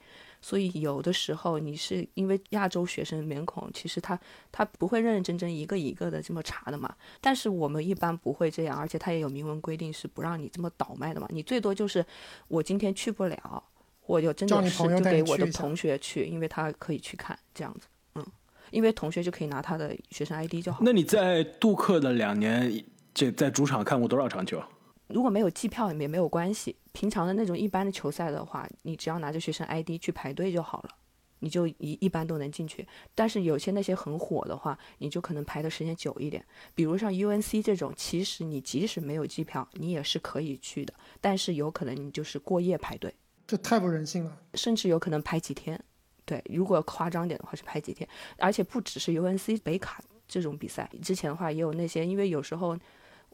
[0.41, 4.17] 所以有的时候你是因为亚洲学生面孔，其实他
[4.51, 6.95] 他不会认认真真一个一个的这么查的嘛。
[7.19, 11.27] 但是我们一般不会这样，而且他也有明文规定是不让你这么倒卖的嘛。
[11.31, 12.05] 你最多就是
[12.47, 13.63] 我今天去不了，
[14.05, 17.87] 我就真的是就给我的同学去，因为他可以去看这样子。
[18.15, 18.25] 嗯，
[18.71, 20.79] 因为同学就可以拿他的学生 ID 就好。
[20.81, 24.63] 那你在杜克的两年，这在主场看过多少场球？
[25.07, 30.89] 如果没有季票也没有关系，平常的那种一般的球赛的话，你只要拿着学生 ID 去排队就好了，
[31.37, 32.87] 你就一一般都能进去。
[33.13, 36.43] 但是有些那些很火的话，你就可能排的时间久一点。
[36.73, 43.13] 比如像 UNC 这种，其实你即使没有机票，你也是可以去的，但是有可能你就是过夜排队，
[43.45, 44.35] 这太不人性了。
[44.55, 45.79] 甚至有可能排几天，
[46.25, 52.75] 对，如果夸张点的话是排几天，而且不只是 UNC 北卡这种比赛，之前的话也有那些，因为有时候。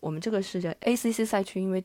[0.04, 1.82] 我们这个是叫 ACC 赛区，因为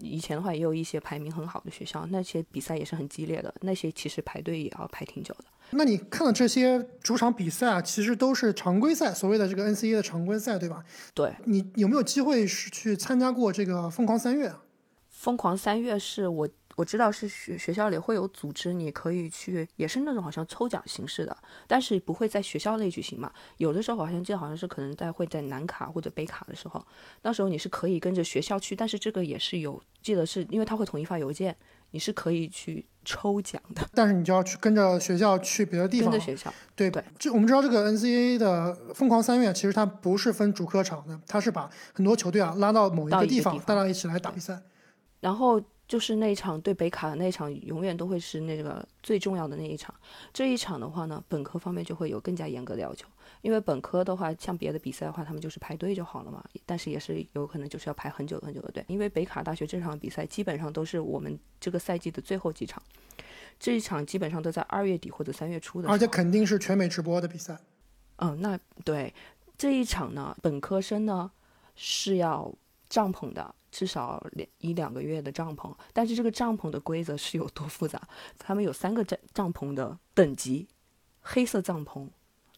[0.00, 5.44] 以前的话也有一些排名很好的学校，那些比赛也是很激烈的，那些其实排队也要排挺久的。
[5.70, 10.84] 那你看到这些主场比赛啊，其实都是常规赛，所谓的这个 NCAA 的常规赛，对吧？
[11.14, 11.34] 对。
[11.46, 14.52] 你有没有机会是去参加过这个疯狂三月？
[15.08, 16.48] 疯狂三月是我。
[16.76, 23.32] 我知道是学学校里会有组织，你可以去，也是那种好像抽奖形式的，但是不会在学校内举行嘛。
[23.58, 26.84] 有的时候好像记得好像是可能在会在南卡或者北卡的时候，
[27.20, 31.56] 到时候你是可以跟着学校去，但是这个也是有记得是因为他会统一发邮件，
[31.90, 33.86] 你是可以去抽奖的。
[33.94, 36.10] 但是你就要去跟着学校去别的地方。
[36.10, 36.52] 跟着学校。
[36.74, 37.04] 对对。
[37.18, 44.62] 这我们知道这个 NCAA 的疯狂三月，其实它不是分主客场的，它是把很多球队啊拉到某一个地方，大家一起来打比赛。
[45.20, 45.60] 然后。
[45.92, 49.94] 就是那场对北卡的那场，永远都会是那个最重要的那一场。
[50.32, 53.06] 这一场的话呢，本科方面就会有更加严格的要求，
[53.42, 56.42] 因为本科的话，像别的比赛的话，他们就是排队就好了嘛。
[56.64, 62.82] 但是也是有可能就是要排很久很久的队，因为北卡大学这场比赛基本上都是我们这个赛季的最后几场，
[63.60, 65.90] 这一场基本上都在二月底或者三月初的。
[65.90, 67.58] 而且肯定是全美直播的比赛。
[68.16, 69.12] 嗯，那对
[69.58, 71.30] 这一场呢，本科生呢
[71.74, 72.50] 是要
[72.88, 73.54] 帐篷的。
[73.72, 78.00] 至少两一两个月的帐篷，但是这个帐篷的规则是有多复杂？
[78.38, 80.68] 他们有三个帐帐篷的等级：
[81.22, 82.06] 黑色帐篷、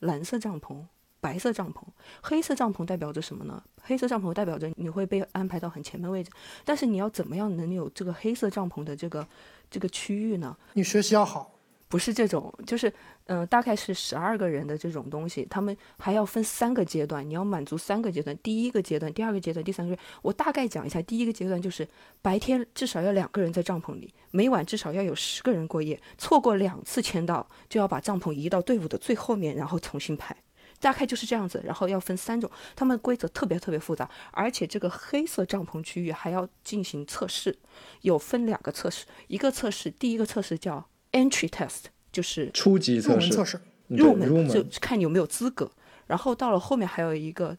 [0.00, 0.85] 蓝色帐篷、
[1.20, 1.83] 白色帐篷。
[2.20, 3.62] 黑色帐篷代表着什么呢？
[3.81, 6.31] 黑色帐篷代表着你会被安排到很前面位置，
[6.64, 9.27] 但是你要怎么样能有这个黑色帐篷的这个
[9.70, 10.57] 这个区域呢？
[10.72, 11.53] 你学习要好。
[11.94, 12.92] 不是这种，就是
[13.26, 19.96] 嗯，大概是十二个人的这种东西，他们还要分三个阶段，你要满足三个阶段，第一个阶段、第二个阶段、第三个。
[20.20, 21.87] 我大概讲一下，第一个阶段就是
[22.20, 30.37] 白天至少要两个人在帐篷里，每晚至少要有十个人过夜，错过两次签到就要把帐篷移到队伍的最后面，然后重新排，
[30.80, 31.62] 大概就是这样子。
[31.64, 37.57] 然后要分三种，他们规则特别特别复杂，而且这个黑色帐篷区域还要进行测试，
[38.00, 40.85] 有分两个测试，一个测试，第一个测试叫。
[41.14, 45.70] Entry test 就是初级测试，入门就看你有没有资格。
[46.07, 47.57] 然后到了后面还有一个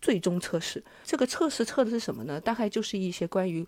[0.00, 2.40] 最终测试，这个测试测的是什么呢？
[2.40, 3.66] 大概就是一些关于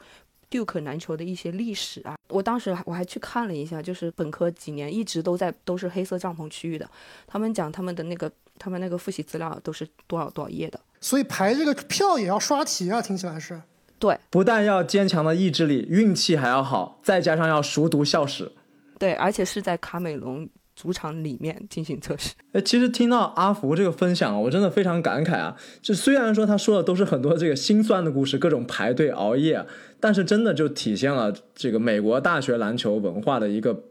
[0.49, 2.15] Duke 篮球的一些历史啊。
[2.29, 6.89] 我当时我还去看了一下，就是本科几年一直都在都是黑色帐篷区域的，
[7.27, 10.79] 他们讲他们的那个他们那个复习资料都是多少多少页的。
[11.01, 13.63] 所以排这个票也要刷题啊，听起来是。
[13.99, 18.53] 对，不但要坚强的意志力，运气还要好，再加上要熟读校史。
[19.01, 22.35] 对，而且是在卡美隆主场里面进行测试。
[22.53, 25.57] 哎，其实听到阿福这个分享，我真的非常感慨啊！
[25.81, 29.65] 就虽然说他说的都是很多这个心酸的故事，各种排队熬夜，
[29.99, 33.85] 但是真的就体现了这个美国大学篮球文化的一个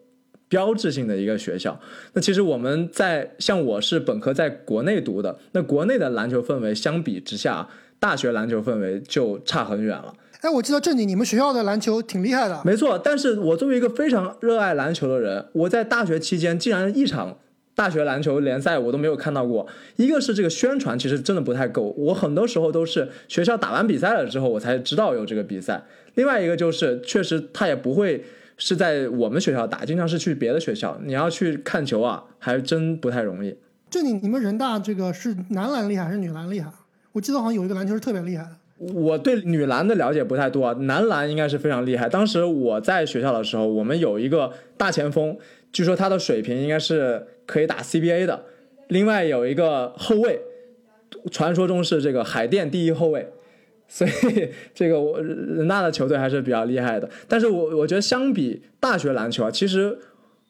[0.47, 1.79] 标志性的一个学校。
[2.13, 7.67] 那其实我们在像我是本科在国内读的，那国内的篮球氛围相比之下，
[7.99, 10.13] 大学篮球氛围就差很远了。
[10.41, 12.61] 哎，我记得正经，你们学校的篮球挺厉害的。
[12.63, 17.37] 没错，但是我作为一个非常热爱篮球的人，我在大学期间竟然一场
[17.75, 19.67] 大学篮球联赛我都没有看到过。
[19.97, 25.83] 一个是这个宣传其实真的不太够，我很多时候都是学校打完比赛了之后我才知道有这个比赛。
[26.15, 28.23] 另外一个就是确实他也不会
[28.55, 30.97] 是在我们学校打，经常是去别的学校。
[31.03, 33.57] 你要去看球啊，还真不太容易。
[33.89, 36.71] 正经，你们人大这个是男篮厉害还是女篮厉害？
[37.11, 38.51] 我记得好像有一个篮球是特别厉害的。
[38.79, 42.07] 我对女篮的了解不太多啊，男篮应该是非常厉害。
[42.07, 45.37] 当时我在学校的时候，我们有一个大前锋，
[45.73, 48.45] 据说他的水平应该是可以打 CBA 的。
[48.87, 50.39] 另外有一个后卫，
[51.29, 53.27] 传说中是这个海淀第一后卫，
[53.89, 54.11] 所以
[54.73, 57.09] 这个我人大的球队还是比较厉害的。
[57.27, 59.97] 但是我我觉得相比大学篮球啊，其实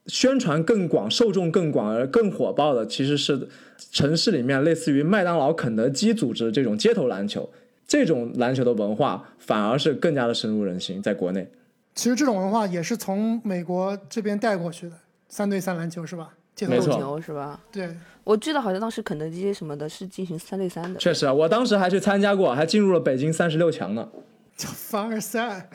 [0.05, 3.47] 宣传更广、受众更广而更火爆的，其实是
[3.91, 7.49] 城市里面类似于麦当劳、肯德基组织这种街头篮球。
[7.89, 11.51] 这种篮球的文化反而是更加的深入人心，在国内。
[11.95, 14.95] 其实这种文化也是从美国这边带过去的，
[15.27, 16.29] 三对三篮球是吧？
[16.67, 17.59] 没错是吧？
[17.71, 17.89] 对，
[18.23, 20.99] 我记得好像当时肯德基什么的是进行三对三的。
[20.99, 24.07] 确实啊，我当时还去参加过，还进入了北京三十六强呢。
[24.55, 25.69] 叫凡尔赛。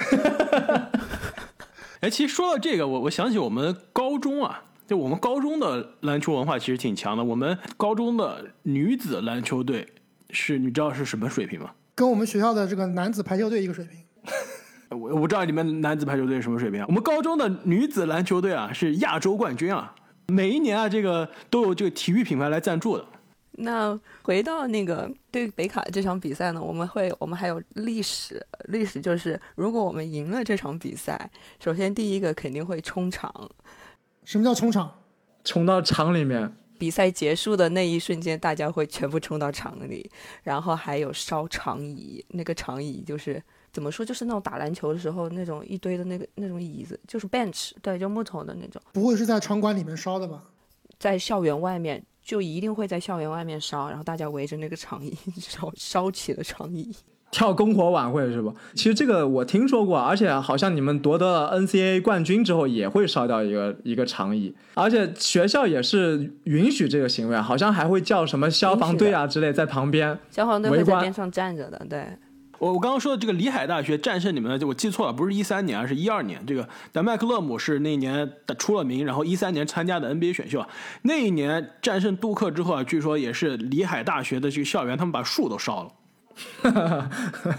[2.01, 7.25] 哎，其实说到这个，我我想起我们高中啊，就我们高中的篮球文化其实挺强的。
[7.25, 9.89] 我们高中的女子篮球队
[10.31, 11.71] 是，你知道是什么水平吗？
[11.95, 13.99] 跟我们学校的这个男子排球队一个水平。
[14.91, 16.87] 我我不知道你们男子排球队是什么水平啊？
[16.89, 19.95] 我们高中的女子篮球队啊是亚洲冠军啊，
[20.29, 23.05] 每一年啊这个都有这个体育品牌来赞助的。
[23.57, 31.31] 那回到那个对北卡这场比赛呢，我们会我们还有历史，历史就是如果我们赢了这场比赛，
[31.61, 33.33] 首先第一个肯定会冲场，
[34.25, 34.93] 什么叫冲场？
[35.45, 40.11] 冲到场里面，比赛结束的那一瞬间，大家会全部冲到场里，
[40.43, 50.43] 然后还有烧长椅，那个长椅就是怎么说，就是那种打篮球的时候那种一堆的那个那种椅子，就是 bench，对，就木头的那种，不会是在场馆里面烧的吧？
[50.99, 56.95] 在校园外面就一定会在校园外面烧，然后大家围着那个长椅 烧烧起了长椅。
[57.35, 58.55] 跳篝火晚会是吧？
[58.75, 70.17] 其实这个我听说过，而且好像你们夺得了 NCAA 冠军之后也会烧掉一个一个长椅，而且学校也是允许这个行为，好像还会叫什么消防队啊之类在旁边。
[70.31, 72.07] 消防队会在边上站着的，对。
[72.61, 76.41] 我我刚刚说的这个里海大学战胜你们的，我记错了，不是一三年，而是一二年。
[76.47, 80.69] 这个但麦克勒姆是那一年出了名，然后一三年参加的 NBA 选秀啊。
[81.03, 85.91] 那一年战胜杜克之后啊，据说也是里海大学的这个校园，他们把树都烧了。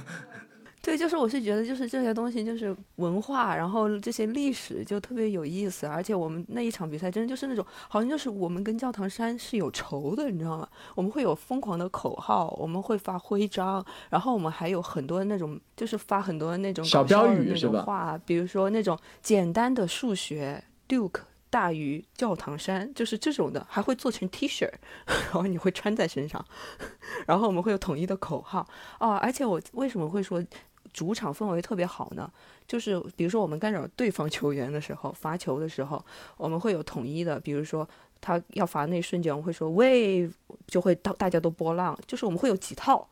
[0.82, 10.70] 对，就是我是觉得，就是这些东西就是文化，然后这些历史就特别有意思，而且我们那一场比赛真的就是那种，好像就是我们跟教堂山是有仇的，你知道吗？
[10.94, 21.22] 我们会有疯狂的口号，我们会发徽章，然后我们还有很多那种，就是发很多那种小搞笑标的那语是吧种话，比如说那种简单的数学，Duke。
[21.56, 24.70] 大于教堂山，就是这种的，还会做成 T 恤，
[25.08, 26.46] 然后你会穿在身上，
[27.26, 28.68] 然后我们会有统一的口号
[29.00, 29.12] 哦。
[29.12, 30.44] 而且我为什么会说
[30.92, 32.30] 主场氛围特别好呢？
[32.68, 36.04] 就是比如说我们干扰对方 球员的时候，罚球的时候，
[36.36, 37.88] 我们会有统一的，比如说
[38.20, 40.34] 他要罚那一瞬间，我们会说 wave，
[40.68, 43.08] 就会大大家都波浪，就是我们会有几套。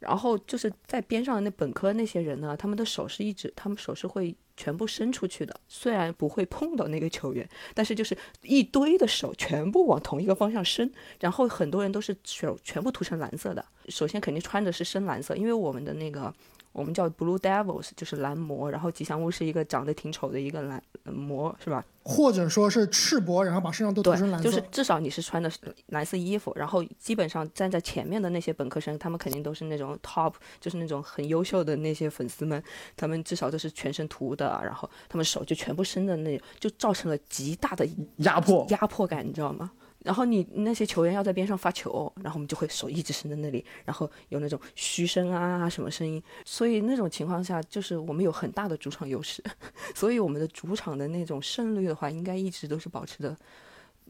[0.00, 10.90] 然后就是在边上的那本科那些人呢，他们的手是一直，他们手是会全部伸出去的，虽然不会碰到那个球员，但是就是一堆的手全部往同一个方向伸，
[11.20, 13.64] 然后很多人都是手全部涂成蓝色的。
[13.88, 16.34] 首先肯定穿的是深蓝色，因为我们的那个
[16.76, 21.82] 我们叫 Blue Devils，就是蓝魔，然后吉祥物是一个长得挺丑的一个蓝呃魔，是吧？
[22.02, 24.44] 或者说是赤膊，然后把身上都涂成蓝，色。
[24.44, 25.50] 就是至少你是穿的
[25.86, 32.62] 蓝色衣服，然后基本上站在前面的那些本科生，他们肯定都是那种 top，就是那种很优秀的那些粉丝们，
[32.94, 39.72] 他们至少都是全身涂的，然后他们手就全部伸的那，就造成了极大的压迫，压迫感，你知道吗？
[40.06, 49.42] 然后你那些球员要在边上发球，然后我们就会手一直伸在那里，然后有那种嘘声啊什么声音，所以那种情况下，就是我们有很大的主场优势，
[49.96, 53.36] 所以我们的主场的那种胜率的话，应该一直都是保持的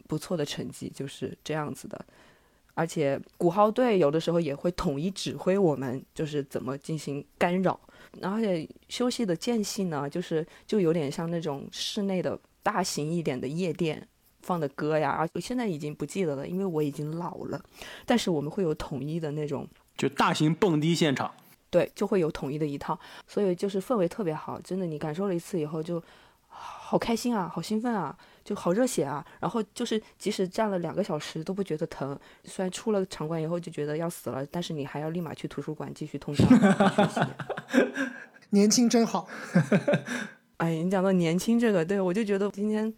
[0.07, 2.05] 不错的成绩，就是这样子的。
[2.75, 7.79] 而且鼓号队有的时候也会统一指挥我们，就是怎么进行干扰。
[8.21, 14.07] 而且休息的间隙呢，就是就有点像那种室内的大型一点的夜店。
[14.47, 17.61] 放的歌呀，而我现在已经不记得了，因为我已经老了。
[18.05, 21.29] 但是我们会有统一的那种，就大型蹦迪现场，
[21.69, 26.01] 对，就会有统一的一套，所以就是氛围特别好，真的，你感受了一次以后就
[26.47, 29.25] 好开心啊，好兴奋啊，就好热血啊。
[29.41, 37.19] 然后就是即使站了两个小时都不觉得疼，虽然出了场馆以后就觉得要死了，但是你还要立马去图书馆继续通宵学习。
[38.51, 39.27] 年轻真好。
[40.55, 42.93] 哎，你讲到年轻这个，对我就觉得今天。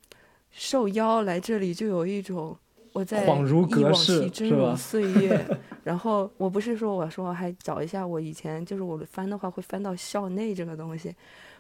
[0.52, 2.58] 受邀来这里，就有一种
[2.94, 4.76] 我在恍如隔世，是吧？
[4.78, 5.60] 岁月。
[5.84, 11.16] 然后我不是说我说还找一下我以前，就是我翻的话会翻到校内这个东西，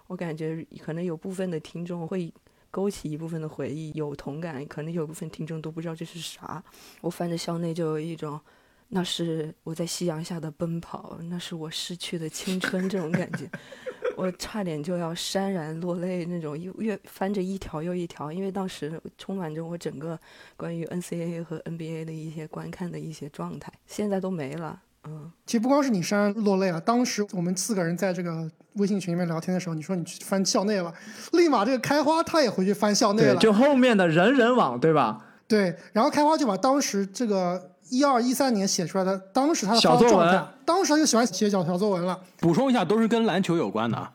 [0.07, 2.31] 我感觉可能有部分的听众会
[2.69, 4.63] 勾起一部分的回忆，有同感。
[4.67, 6.63] 可能有部分听众都不知道这是啥。
[7.01, 8.39] 我翻着校内就有一种
[8.89, 13.49] 那是我在夕阳下的奔跑，那是我逝去的青春，这种感觉，
[14.19, 20.19] 我差点就要潸然落泪那种，又越翻着一条又一条，因为当时充满着我整个
[20.57, 24.81] 关于 NCAA 和 NBA 的一些观看的一些状态，现在都没了。
[25.05, 30.93] 嗯，其实不光是你潸然落泪啊，当时我们四个人在这个微信群里面聊天的时候，你说你去翻校内了，
[31.31, 35.25] 立马这个开花他也回去翻校内，了，就后面的人人网，对吧？
[35.47, 42.19] 对，然后开花就把当时这个一二一三年写出来的，当时他的小作文当时他就喜欢写小小作文了。
[42.39, 44.11] 补充一下，都是跟篮球有关的啊。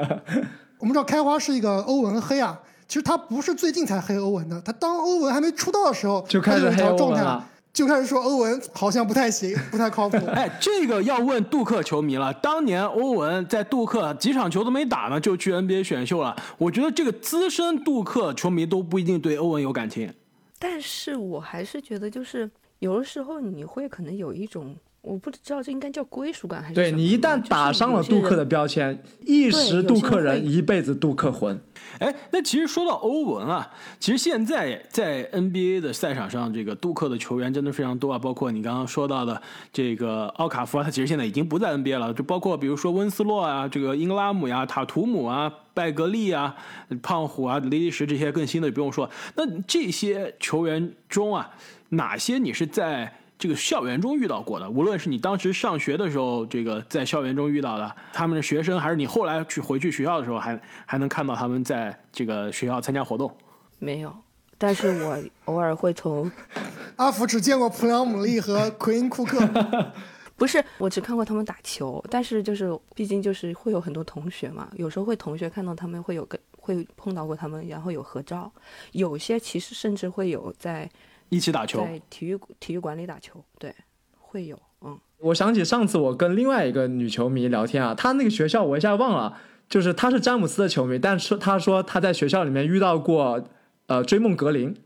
[0.78, 10.16] 我们知道开花是一个欧文黑啊，其实他不是最近才黑欧文的，他当欧文还没出道的时候就开始黑欧状态文了，就开始说欧文好像不太行，不太靠谱。
[10.34, 12.32] 哎，这个要问杜克球迷了。
[12.34, 16.36] 当年欧文在杜克几场球都没打呢，就去 NBA 选秀了。
[16.58, 20.12] 我觉得这个资深杜克球迷都不一定对欧文有感情。
[20.58, 22.48] 但是我还是觉得，就是
[22.82, 31.60] 有的时候你会可能有一种，我不知道这应该叫归属感还是对你一旦打上了杜克的标签，一时杜克人，一辈子杜克魂。
[32.00, 33.70] 哎，那其实说到欧文啊，
[34.00, 39.40] 其实现在在 NBA 的赛场上，这个杜克的球员真的非常多啊，包括你刚刚说到的
[39.72, 46.56] 这个奥卡福啊，他其实现在已经不在 NBA 了，就包括比如说温斯洛啊，这个英格拉姆呀、塔图姆啊、拜格利啊、
[47.00, 49.08] 胖虎啊、雷迪什这些更新的就不用说。
[49.36, 51.50] 那这些球员中啊，
[51.94, 63.30] 哪些你是在这个校园中遇到过的，无论是你当时上学的时候，这个在校园中遇到的他们的学生，还是你后来去回去学校的时候，还还能看到他们在这个学校参加活动。
[63.78, 64.14] 没有，
[64.56, 66.30] 但是我偶尔会从
[66.96, 69.46] 阿福只见过普朗姆利和奎因库克，
[70.36, 78.50] 不是，我只看过他们打球，但是就是毕竟就是会有很多同学嘛，有时候会同学看到他们会有跟会碰到过他们，然后有合照，
[78.92, 80.88] 有些其实甚至会有在
[81.32, 83.74] 一起打球，在体育体育馆里打球，对，
[84.18, 93.42] 会有，嗯，我想起上次我跟另外一个女球迷聊天啊，她那个学校我一下忘了，就是她是詹姆斯的球迷，但是她说她在学校里面遇到过
[93.86, 94.76] 呃追梦格林，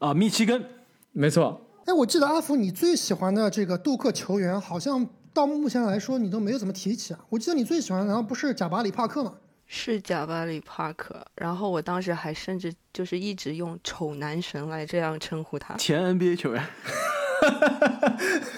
[0.00, 0.64] 啊，密西根，
[1.12, 7.20] 没错，哎，我记得阿福你最喜欢的这个杜克球员，好像到目前来说你都没有怎么提起啊。
[7.28, 9.34] 我记得你最喜欢的难道不是贾巴里帕克吗？
[9.74, 16.62] 是贾巴里帕克，然后我当时还甚至就是一直用丑男神来这样称呼他，前 NBA 球员。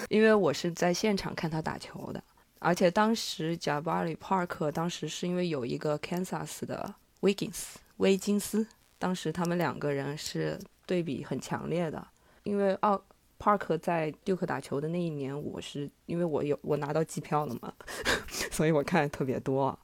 [0.09, 2.21] 因为我是在现场看他打球的，
[2.59, 7.63] 而且当时贾巴里·帕克当时是因为有一个 Kansas 的 Wiggins
[7.97, 8.67] 威金斯，
[8.99, 12.05] 当时他们两个人是对比很强烈的，
[12.43, 13.01] 因为奥
[13.39, 17.71] 帕克在杜克打球的那一年，我是因为我有我拿到机票了嘛，
[18.51, 19.79] 所以我看的特别多。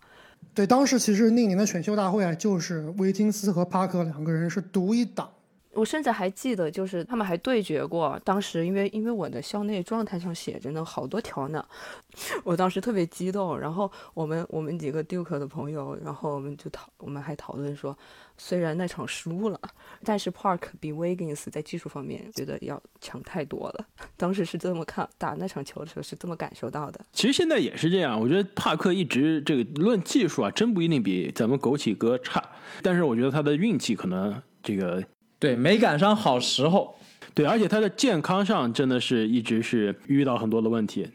[0.53, 5.29] 对，当时其实那年的选秀大会啊，就是威金斯和帕克两个人是独一档。
[5.73, 8.19] 我甚至还记得，就是他们还对决过。
[8.23, 11.65] 当时因为因为我的校内状态上写着呢，好多条呢，
[12.43, 13.57] 我当时特别激动。
[13.57, 17.97] 然后我们我们几个 Duke 的朋友，然后我们就讨，我们还讨论说，
[18.37, 19.59] 虽然那场输了，
[20.03, 23.85] 但是 Park 比 Wiggins 在技术方面觉得要强太多了。
[24.17, 26.99] 当时是这么看打那场球的时候是这么感受到的。
[27.13, 32.43] 其实现在也是这样，我觉得帕克一直这个论技术啊，真不一定比咱们枸杞哥差，
[32.81, 35.03] 但是我觉得他的运气可能这个
[35.41, 36.95] 对，没赶上好时候。
[37.33, 41.09] 对，而且他的健康上真的是一直是遇到很多的问题。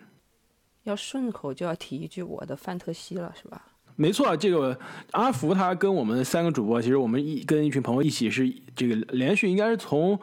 [0.83, 3.65] 要顺口就要提一句我的范特西了，是吧？
[3.95, 4.77] 没错，这个
[5.13, 10.19] 阿福他跟我们三个主播，其实我们一跟一群朋友一起是这个连续应该是从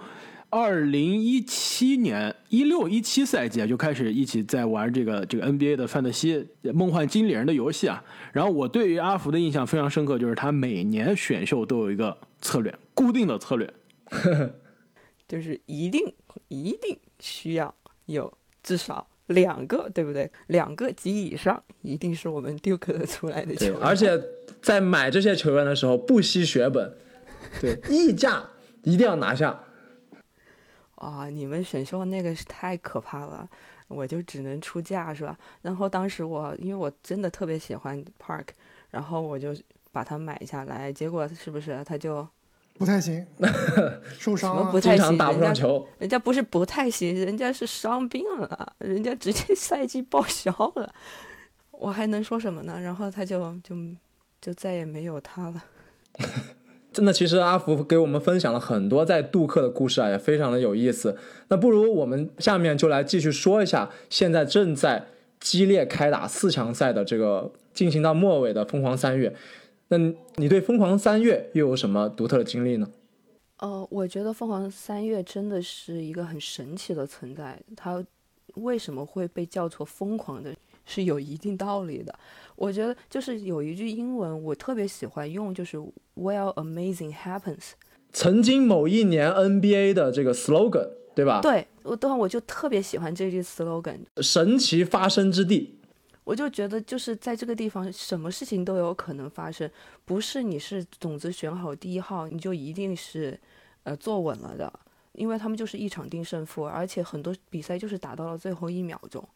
[0.49, 8.03] 二零一七年一六一七赛季啊就开始一起在玩这个这个 NBA 的范特西梦幻经理人的游戏啊。
[8.33, 13.71] 然后我对于阿福的印象非常深刻，就是他每年选秀都有一个策略，固定的策略。
[15.27, 16.13] 就是一定
[16.47, 17.73] 一定需要
[18.05, 20.29] 有至少两个，对不对？
[20.47, 23.79] 两个及以上，一定是我们 Duke 出来的球对，员。
[23.79, 24.21] 而且
[24.61, 26.95] 在买这些球员的时候不惜血本，
[27.59, 28.49] 对， 溢价
[28.83, 29.63] 一定要拿下。
[30.95, 33.49] 啊，你们选秀那个是太可怕了，
[33.87, 35.37] 我就只能出价是吧？
[35.61, 38.47] 然后当时我因为我真的特别喜欢 Park，
[38.89, 39.53] 然后我就
[39.91, 42.25] 把它买下来，结果是不是他就
[42.75, 43.25] 不太行，
[44.19, 44.63] 受伤了。
[44.73, 44.81] 太行？
[44.81, 50.93] 经常打不上球，人家不是不太行，人家是伤病了，人家直接赛季报销了，
[51.71, 52.79] 我还能说什么呢？
[52.81, 53.75] 然后他就就
[54.41, 55.63] 就再也没有他了。
[56.91, 61.17] 真的，其实阿福给我们分享了很多在杜克的故事啊，也非常的有意思。
[61.47, 65.05] 那不如我们下面就来继续说一下，现在正在
[65.39, 69.35] 激烈开打四强赛的这个进行到末尾的疯狂三月。
[69.89, 69.97] 那
[70.35, 72.89] 你对疯狂三月又有什么独特的经历呢？
[73.57, 77.59] 呃，我觉得凤凰三月真的是一个很神奇的存在。
[77.75, 78.03] 它
[78.55, 80.53] 为什么会被叫做疯狂的，
[80.85, 82.13] 是有一定道理的。
[82.55, 85.77] 我觉得就是有一句英文我特别喜欢用，就是
[86.15, 87.71] “Well, amazing happens”。
[88.11, 91.41] 曾经某一年 NBA 的这个 slogan，对吧？
[91.41, 95.79] 对，我当我就特别喜欢这句 slogan，神奇发生之地。
[96.23, 99.69] 我就觉得就是在这个地方，什么事情都有可能发生，
[100.05, 103.39] 不是你是种子选好第一号，你就一定是，
[103.83, 104.71] 呃，坐稳了的，
[105.13, 109.27] 因为他们就是一场定胜负，而且很多比赛就是打到了最后一秒钟，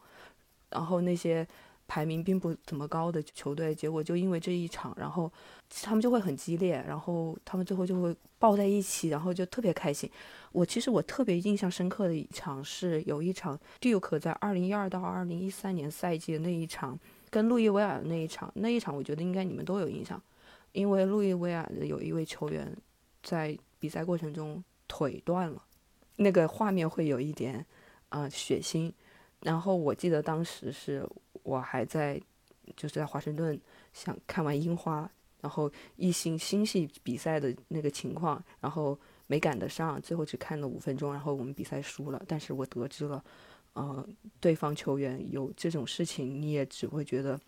[0.70, 1.48] 然后那些。
[1.88, 5.32] 排名并不怎么高的球队，结果就因为这一场，然后
[5.70, 10.10] 他们就会很激烈，然后他们最后就会抱在一起，然后就特别开心。
[10.52, 20.22] 我其实我特别印象深刻的一场是有一场 Duke 在二零一二到二零一三年赛季的那一场跟路易威尔的那一场，那一场我觉得应该你们都有印象，
[20.74, 22.76] 因为路易威尔的有一位球员
[23.24, 25.64] 在比赛过程中腿断了，
[26.16, 27.66] 那个画面会有一点
[28.10, 28.92] 啊血腥。
[29.42, 31.08] 然后我记得当时是
[31.44, 32.20] 我还在，
[32.76, 33.60] 就是在华盛顿
[33.94, 35.10] 想看完樱花，
[35.42, 42.22] 然后一心星系比赛的那个情况，然后没赶得上，最后只看了五分钟，然后我们比赛输了。
[42.28, 43.24] 但是我得知了，
[43.74, 44.08] 呃，
[44.40, 47.40] 对方球员有这种事情，你也只会觉得，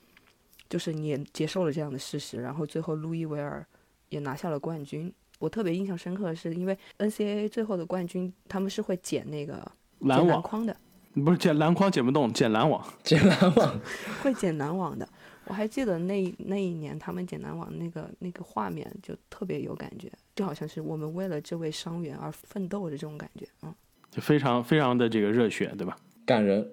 [0.70, 2.40] 就是你也接受了这样的事实。
[2.40, 3.66] 然后最后路易维尔
[4.10, 5.12] 也拿下了冠军。
[5.40, 9.70] 我特别印象深刻的是，因为 NCAA 最后的冠军他们是会捡那个
[10.02, 10.76] 篮筐的。
[11.24, 13.80] 不是捡篮筐捡不动，捡篮网，捡篮网
[14.24, 15.07] 会捡篮网的。
[15.45, 23.74] 我还记得那那一年他们捡篮网那个那个画面就特别有感觉，就好像是我们为了这位伤员而奋斗的这种感觉，嗯，
[24.11, 25.97] 就非常非常的这个热血，对吧？
[26.26, 26.70] 感人。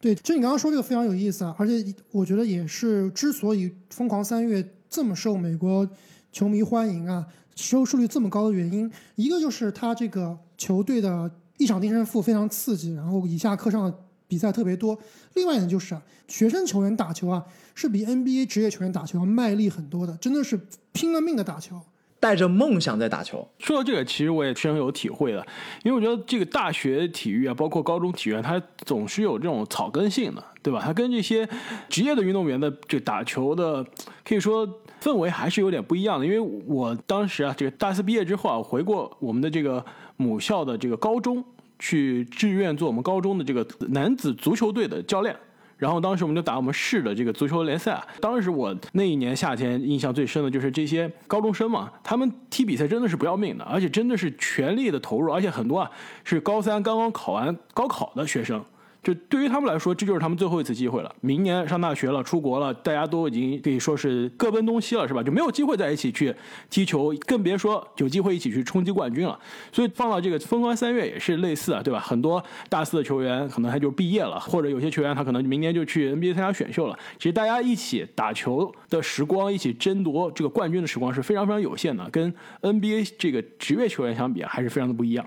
[0.00, 5.88] 对，就你刚刚说这个非常有意思啊，而且我觉得也是之所以疯狂三月这么受美国
[6.30, 7.26] 球迷欢迎啊，
[7.56, 11.30] 收视率这么高的原因，一个就是他这个球队的。
[11.60, 13.94] 一场定胜负非常刺激，然后以下课上的
[14.26, 14.98] 比赛特别多。
[15.34, 17.44] 另外一点就是啊，学生球员打球啊，
[17.74, 20.58] 是比 NBA 职业球员打球要卖力很多的，真的是
[20.92, 21.78] 拼了命的打球，
[22.18, 23.46] 带着梦想在打球。
[23.58, 25.46] 说到这个，其实我也非常有体会的，
[25.84, 30.80] 因为我觉得这个大学体育啊，包括高中体育，它总是有这种草根性的，对吧？
[30.82, 31.46] 它跟这些
[31.90, 33.84] 职业的运动员的这打球的，
[34.24, 34.66] 可以说
[35.02, 36.24] 氛围还是有点不一样的。
[36.24, 39.84] 因为我当时啊，这个大四毕业之后啊，回过我们的这个。
[40.20, 41.42] 母校的这个高中
[41.78, 45.34] 去志愿做我们高中的这个男子足球队的教练，
[45.78, 47.98] 然后当时我们就打我们市的这个足球联赛。
[48.20, 55.90] 当时我那一年夏天印象最深的就是这些高中生嘛，他们踢比赛真的是不要命的，而且真的是全力的投入，而且很多啊
[56.22, 58.62] 是高三刚刚考完高考的学生。
[59.02, 61.10] 就对于他们来说，这就是他们最后一次机会了。
[61.20, 65.22] 明年上大学了，出国了，大家都已经可以说是各奔东西了，是吧？
[65.22, 66.34] 就没有机会在一起去
[66.68, 69.38] 踢球，更别说有机会一起去冲击冠军了。
[69.72, 71.98] 所以放到这个风光三月也是类似啊，对吧？
[71.98, 76.98] 很多大四的球员可能他就毕业了，或者有些球员他可能明年就去 NBA 参加选秀了。
[77.16, 85.26] 其实大家一起打球的时光，一起争夺这个冠军的时光是非常非常有限的，跟 NBA 这个职业球员相比啊，还是非常的不一样。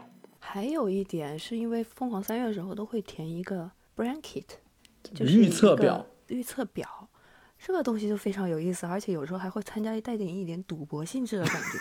[0.54, 4.46] 还有一点是因为疯狂三月的时候都会填一个 bracket，
[5.02, 6.06] 就是预测表。
[6.28, 7.10] 预测表
[7.58, 11.80] 这个东西就非常有意思，而且有时候还会参加带点一点赌博性质的感觉。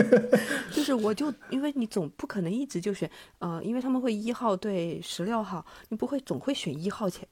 [0.72, 3.10] 就是我就因为你总不可能一直就选
[3.40, 7.28] 呃，因为他们会一号对十六号，你不会总会选一号前，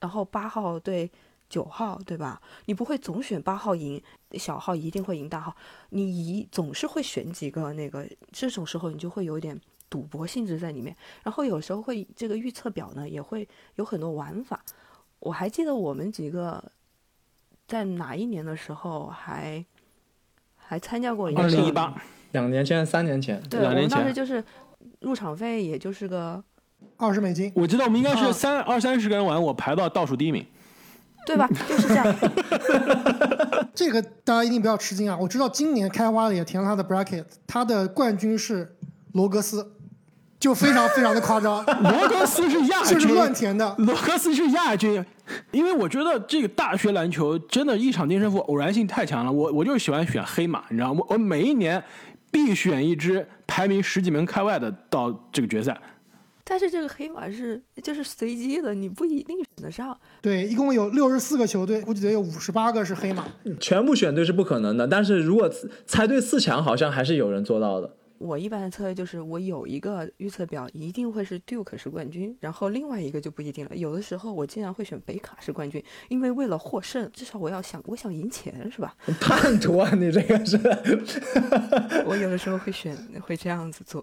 [0.00, 1.10] 然后八号对。
[1.52, 2.40] 九号对吧？
[2.64, 4.02] 你不会总选八号赢，
[4.38, 5.54] 小号一定会赢大号。
[5.90, 10.96] 你一总是会选几个那个，这种时候你就会有点赌博性质在里面。
[11.22, 14.64] 然后有时候会这个预测表呢也会有很多玩法。
[15.18, 16.72] 我还记得我们几个
[17.68, 19.62] 在哪一年的时候还
[20.56, 21.94] 还参加过二零一八，
[22.30, 24.42] 两年前三年前，对，我们当时就是
[25.00, 26.42] 入场费也就是个
[26.96, 27.52] 二十美金。
[27.54, 30.46] 我知道我们应该是三二三十个人玩，我排到倒数第一名。
[31.26, 31.48] 对吧？
[31.68, 32.14] 就是这样。
[33.74, 35.16] 这个大家一定不要吃惊啊！
[35.18, 38.76] 我知道今年开花也填了他的 bracket，他的冠军是
[39.12, 39.72] 罗格斯，
[40.38, 41.64] 就非常非常的夸张。
[41.82, 43.74] 罗格斯是亚军，就是乱填的。
[43.78, 45.04] 罗格斯是亚军，
[45.52, 49.32] 因为我觉得这个大学篮球真的，一场定胜负偶然性太强了。
[49.32, 51.02] 我我就是喜欢选黑马，你知道吗？
[51.08, 51.82] 我每一年
[52.30, 55.76] 必选一支排名十几名开外的到这个决赛。
[56.44, 59.98] 但是这个黑马是就是随机的，你不一定选得上。
[60.20, 63.26] 对，一共有六十四个球队，估计得有五十八个是黑马。
[63.60, 65.50] 全部选对是不可能的，但是如果
[65.86, 67.96] 猜对四强，好像还是有人做到的。
[68.18, 73.74] 我一般的策略就是，我有一个预测表，一定会是 Duke 是冠军，然后另外一个就不一定了。
[73.74, 78.94] 有的时候我竟然会选北卡是冠军，因为为了获胜，至少我要想，我想赢钱，是吧？
[79.20, 80.56] 叛徒啊，你这个是。
[82.06, 84.00] 我有的时候会选，会这样子做，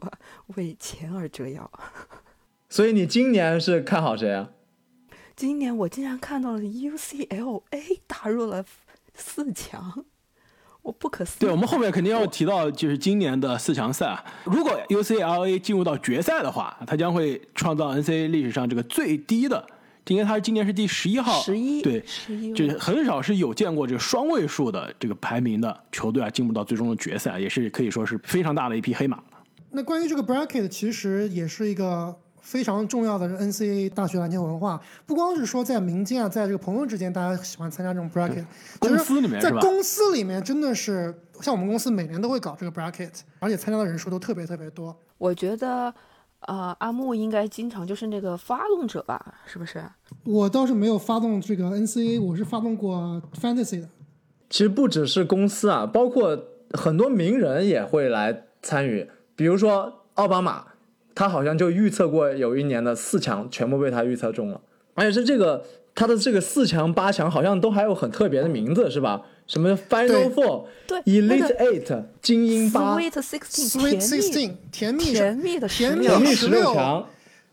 [0.58, 1.72] 为钱而折腰。
[2.70, 4.52] 所以你今年是看好谁啊？
[5.36, 8.64] 今年我竟然看到了 UCLA 打入了
[9.16, 10.06] 四强，
[10.84, 11.40] 我不可思议。
[11.40, 14.24] 对，我们后面肯定要提到，就是今年的四强赛啊。
[14.44, 19.66] 如果 UCLA 进入到决赛的话，它将会创造 NCAA 历史上这个最低的，
[20.06, 29.24] 因为它今年是第十一号，十一对，十一就是很少是有见过这个双位数的这个排名的球队啊，进入到最终的决赛，也是可以说是非常大的一匹黑马。
[29.72, 32.16] 那关于这个 bracket，其实也是一个
[32.50, 38.44] 非常重要的是 NCAA 大学篮球文化，不光是说在民间啊，在这个朋友之间，大家喜欢参加这种 bracket，
[38.80, 44.98] 公司里面是在公司里面真的是像我们公司每年都会搞这个 bracket，而且参加的人数都特别特别多。
[45.20, 45.94] 我觉得，
[46.40, 49.84] 呃，阿木应该经常就是那个发动者吧，是不是？
[50.24, 53.88] 我倒是没有发动这个 NCAA，我是发动过 fantasy 的。
[54.50, 56.36] 其实不只是公司啊，包括
[56.72, 59.08] 很多名人也会来参与。
[59.36, 60.66] 比如说奥巴马，
[61.20, 64.62] 他好像就预测过有一年的四强全部被他预测中了，
[64.94, 69.22] 而且是这个他的这个四强八强好像都还有很特别的名字，是吧？
[69.46, 77.06] 什么 Final Four、对 Elite Eight、精英八、Sweet Sixteen，Sweet 甜蜜 Sixteen，甜蜜甜蜜的甜蜜十六强，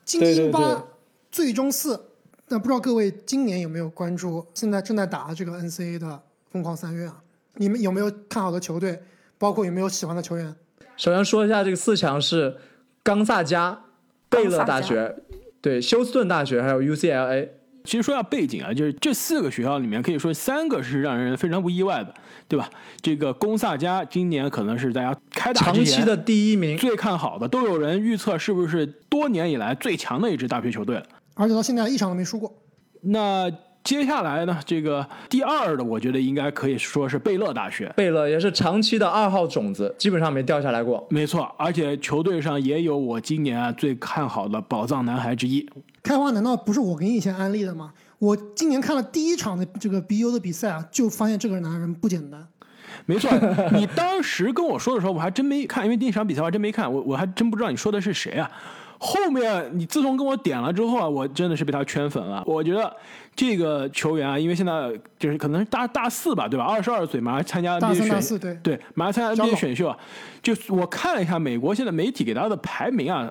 [0.04, 0.84] 精英八，
[1.32, 2.00] 最终四。
[2.46, 7.20] 那不知道各位今年有没有关注现在正在打的这个 NCAA 的疯狂三月啊？
[7.54, 9.02] 你们有没有看好的球队？
[9.38, 10.54] 包括有没有喜欢的球员？
[10.96, 12.56] 首先说一下这个四强是
[13.06, 13.84] 冈萨加、
[14.28, 15.14] 贝勒大学、
[15.60, 17.48] 对休斯顿大学还有 UCLA。
[17.84, 22.12] 其实说下背景啊，就是这四个学校里面，可以说三个是让人非常不意外的，
[22.48, 22.68] 对吧？
[23.00, 31.04] 这个公萨加今年可能是大家开打之前长期的第一名，最看好的，都有人预测是不是多年以来最强的一支大学球队了。
[31.34, 32.52] 而且到现在一场都没输过。
[33.02, 33.48] 那
[33.86, 37.86] 接下来呢，这个第二的，我觉得应该可以说是贝勒大学。
[37.94, 41.06] 贝勒也是长期的二号种子，基本上没掉下来过。
[41.08, 45.64] 没错，而且球队上也有我今年啊最看好的宝藏男孩之一。
[46.02, 47.92] 开花难道不是我给你以前安利的吗？
[48.18, 52.44] 我今年看了第一场的这个 BU 的比赛啊，就发现这个男人不简单。
[53.04, 53.30] 没错，
[53.72, 58.50] 你当时跟我说的时候，我还真没看，因为第一场比赛我还真没看，我我还真不知道你说的是谁啊。
[58.98, 62.42] 后面你自从跟我点了之后啊，我真的是被他圈粉了。
[62.46, 62.90] 我觉得
[63.34, 66.64] 这个球员啊，因为现在就是可能是大大四吧，对吧？
[66.64, 69.96] 二十二岁，马上参加大 NBA 选四对对，马上参加 NBA 选秀啊。
[70.42, 73.30] 就我看了一下美国现在媒体给他的排名啊，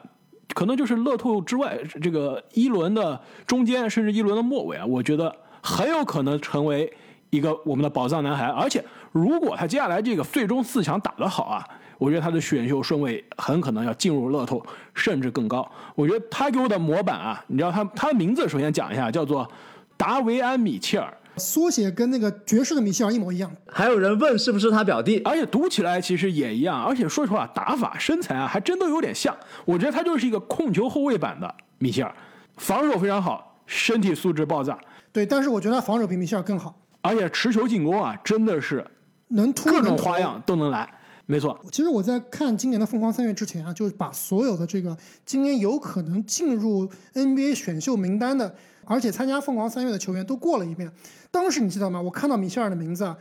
[0.54, 6.92] 可能就是乐透之外这个一轮的中间，甚至一轮的末尾啊，我觉得很有可能成为
[7.32, 8.46] 一个我们的宝藏男孩。
[8.46, 11.68] 而且如果他接下来这个最终四强打得好啊，
[11.98, 15.70] 我觉得他的选秀顺位很可能要进入乐透，甚至更高。
[15.96, 19.50] 我觉得他给我的模板啊，你知道他他的名字首先讲一下，叫做
[19.98, 21.12] 达维安·米切尔。
[21.38, 23.52] 缩写跟那个爵士的米切尔一模一样。
[23.68, 29.36] 还有人问是不是他表弟，而且读起来其实也一样，而且说实话，打法、身材啊，还真都有点像。
[29.66, 32.16] 我觉得他就是一个控球后卫版的米切尔，
[32.56, 34.80] 防守非常好，身体素质爆炸，
[35.12, 38.86] 对，但是我觉得他防守比米切尔更好，而且持球进攻啊，真的是
[39.28, 40.90] 能突各种花样都能来。
[41.28, 44.96] 没错，其实我在看今年的凤凰三月之前啊，就是把所有的这个
[45.26, 50.92] 今年有可能进入 NBA 选秀名单的，而且参加凤凰三月的球员都过了一遍。
[51.32, 52.00] 当时你记得吗？
[52.00, 53.18] 我看到米切尔的名字啊，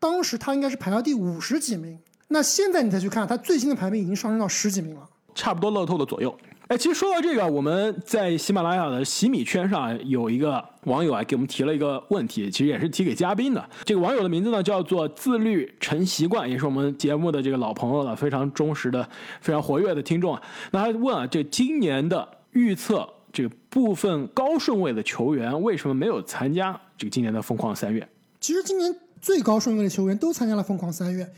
[0.00, 1.96] 当时他应该是排到第五十几名。
[2.28, 5.08] 那现在你再去看，他最新的排名已经上升到十几名了。
[5.34, 6.36] 差不多乐透的左右。
[6.68, 13.62] 哎，其实说到这个，我们在喜马拉雅的洗米圈上有一个网友啊，给我们提了一个问题，其实也是提给嘉宾的。
[13.84, 19.06] 这个网友的名字呢叫做自律成习惯，也是我们节目的这个老朋友了，非常忠实的、
[19.42, 20.42] 非常活跃的听众啊。
[20.70, 28.08] 那他问啊，这今年的预测，这个部分高顺位的球员为什么没有参加这个今年的疯狂三月？
[28.40, 31.30] 其实今年最高顺位的球员都参加了疯狂三月。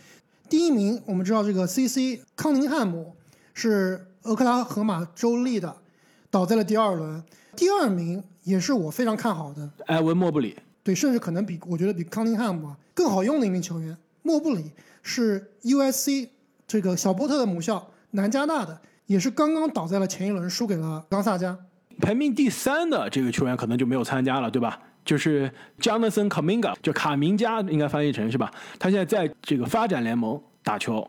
[0.48, 2.22] 第一名我们知道这个 C.C.
[2.36, 3.16] 康宁汉姆
[3.54, 5.74] 是俄克拉荷马州立的，
[6.30, 7.22] 倒在了第二轮。
[7.54, 13.96] 第二名也是我非常看好的，埃文莫布里，对，甚至可能比我觉得比康宁汉姆啊更好用的一名球员。
[14.22, 14.72] 莫布里
[15.02, 16.28] 是 U.S.C.
[16.66, 21.56] 这个小波特的母校南加大的，也是刚刚倒在了前一轮输给了冈萨加。
[22.00, 24.78] 排名第三的这个球员可能就没有参加了，对吧？
[25.04, 25.50] 就是
[25.80, 28.52] Jonathan Kaminga，就卡明加应该翻译成是吧？
[28.78, 31.08] 他现在在这个发展联盟打球，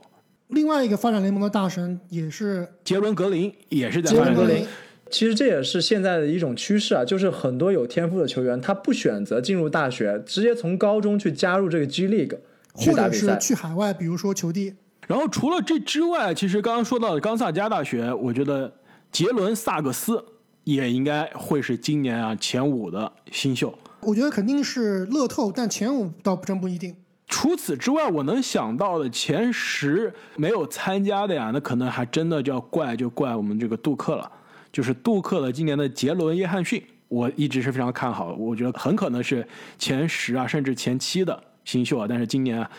[0.49, 4.69] 另外一个发展联盟的大神也是杰伦格林也是在杰伦格林发展联盟。。
[5.09, 12.37] 其实这也是现在的一种趋势啊，就是很多有天赋的球员，他不选择进入大学，直接从高中去加入这个 G League
[12.75, 13.39] 去或者是打比赛。
[13.39, 14.73] 去海外，比如说球帝，
[15.07, 18.73] 然后除了这之外，其实刚刚说到的冈萨加大学，我觉得
[19.09, 20.21] 杰伦萨克斯
[20.65, 23.73] 也应该会是今年啊前五的新秀。
[24.01, 26.93] 我觉得肯定是乐透，但前五倒真不一定。
[27.28, 34.32] 除此之外，我能想到的前十没有参加的呀，那可能还真的就要怪就怪我们这个杜克了。
[34.71, 39.45] 就是杜克的今年的杰伦·约翰逊，我一直是非常看好，我觉得很可能是
[39.78, 42.05] 前十啊，甚至前七的新秀啊。
[42.07, 42.71] 但是今年啊，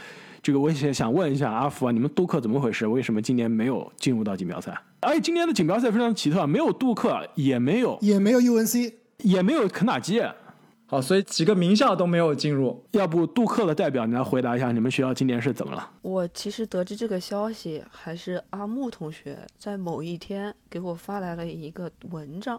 [0.42, 2.86] 这个我也想问一下阿福啊，你们杜克怎么回事？
[2.86, 4.72] 为什么今年没有进入到锦标赛？
[5.01, 10.22] 而且今年的锦标赛非常奇特，没有杜克，也没有也没有 UNC，也没有肯塔基。
[10.91, 12.82] 好，所以几个名校都没有进入。
[12.93, 15.91] 要不杜克的代表，你来回答一下，你们学校今年是怎么了？
[16.01, 22.59] 我其实得知这个消息，还是阿木同学在某一天给我发来了一个文章，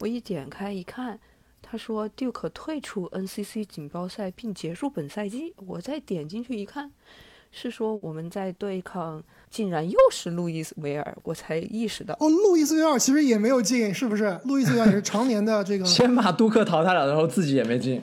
[0.00, 1.18] 我一点开一看，
[1.62, 5.54] 他说 Duke 退出 NCC 锦标赛并结束本赛季。
[5.66, 6.92] 我再点进去一看，
[7.52, 9.22] 是说我们在对抗。
[9.52, 14.40] 竟然又是路易斯维尔，我才意识到哦，路易斯维尔其实也没有进，是不是？
[14.46, 18.00] 路易斯维尔也是常年的这个， 先把杜克淘汰了，然后自己也没进，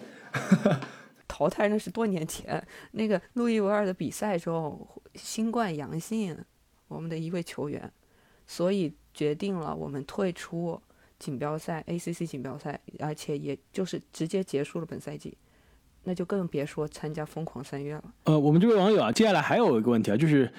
[1.27, 2.63] 淘汰那是多年前。
[2.91, 6.37] 那个路易维尔的比赛中新冠阳性，
[6.87, 7.91] 我们的一位球员，
[8.45, 10.79] 所以决定了我们退出
[11.17, 15.35] 锦标赛 ACC 锦标赛，而且也就是直接结束了本赛季。
[16.09, 18.03] 那就更别说参加疯狂三月了。
[18.23, 20.51] 呃，我们这位网友啊，接下来还有一个问题啊，就是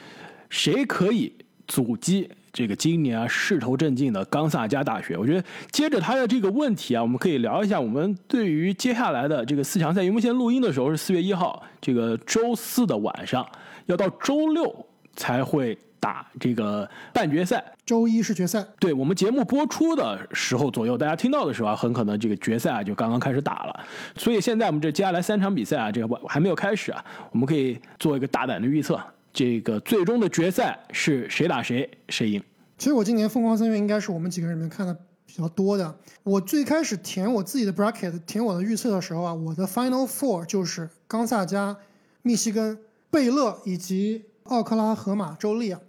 [0.48, 1.34] 谁可以
[1.66, 5.16] 阻击这个今年啊势头正劲的冈萨加大学？
[5.16, 13.44] 我觉得接着他的这个问题啊，我们可以聊一下我们对于接下来的这个四强赛，因为目前录音的时候是四月一号，这个周四的晚上，
[13.86, 14.86] 要到周六
[15.16, 15.76] 才会。
[16.01, 18.66] 打这个半决赛，周一是决赛。
[18.78, 23.80] 对我们节目播出的时候左右，大家听到的时候啊，很可能这个决赛啊就刚刚开始打了。
[24.16, 28.98] 所以现在我们这接下来三场比赛啊，这个还没有开始啊，我们可以做一个大胆的预测，
[29.32, 32.42] 这个最终的决赛是谁打谁，谁赢。
[32.78, 34.96] 其实我今年疯狂三月应该是我们几个人里面看的
[35.26, 35.94] 比较多的。
[36.22, 41.76] 我最开始填我自己的 bracket，填我的预测的时候啊，我的 final four 就是冈萨加、
[42.22, 42.78] 密西根、
[43.11, 44.24] 贝勒以及。
[44.45, 45.80] 奥克拉荷马州立啊，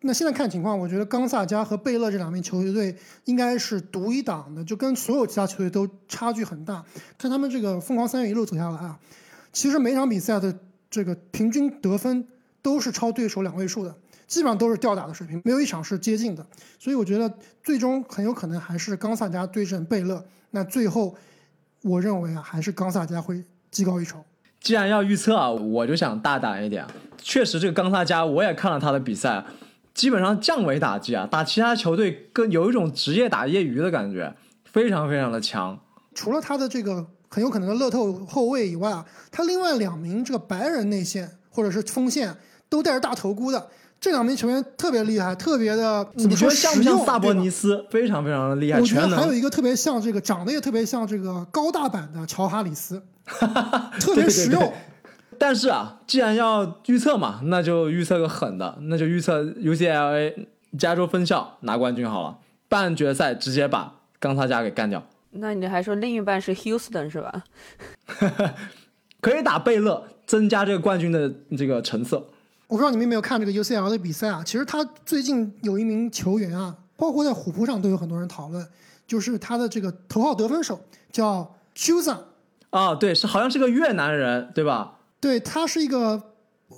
[0.00, 6.84] 那现在看情况，我觉得冈萨加和贝勒这两名球队应该是独一档的，就跟所有其他球队都差距很大。
[7.18, 8.98] 看他们这个疯狂三月一路走下来啊，
[9.52, 10.58] 其实每场比赛的
[10.90, 12.26] 这个平均得分
[12.62, 13.94] 都是超对手两位数的，
[14.26, 16.46] 基本上都是吊打的水平，没有一场是接近的。
[16.78, 17.32] 所以我觉得
[17.62, 20.24] 最终很有可能还是冈萨加对阵贝勒。
[20.50, 21.14] 那最后，
[21.82, 24.24] 我认为啊，还是冈萨加会技高一筹。
[24.60, 26.86] 既然要预测啊，我就想大胆一点。
[27.22, 29.44] 确实，这个冈萨加我也看了他的比赛，
[29.94, 34.34] 基本上降维打击啊，打其他球队更有一种职业打业余的感觉，
[34.64, 35.78] 非常非常的强。
[36.14, 42.36] 除了他的这个很有可能的乐透后卫以外啊，他另外两名这个白人内线或者是锋线
[42.68, 43.68] 都带着大头箍的，
[44.00, 47.84] 这两名球员特别厉害，特别的怎么说像不像萨博尼斯？
[47.90, 48.80] 非常非常的厉害。
[48.80, 53.02] 我觉得还有一个特别像这个，长得也特别像这个高大版的乔哈里斯。
[54.00, 54.72] 特别实用，
[55.38, 60.46] 但是啊，既然要预测嘛，那就预测个狠的，那就预测 UCLA
[60.78, 62.38] 加州分校拿冠军好了，
[62.68, 65.06] 半决赛直接把冈萨加给干掉。
[65.32, 67.44] 那你还说另一半是 Houston 是吧？
[69.20, 72.26] 可以打贝勒，增加这个冠军的这个成色。
[72.70, 74.44] 我不知道你们有没有看这个 UCLA 的比赛啊？
[74.46, 78.64] 其实他最近有一名球员啊，包括在虎扑上都有很多人讨论，
[79.08, 82.16] 就是他的这个头号得分手叫 Chusa。
[82.70, 84.98] 啊，对，是好像是个越南人，对吧？
[85.18, 86.22] 对他是一个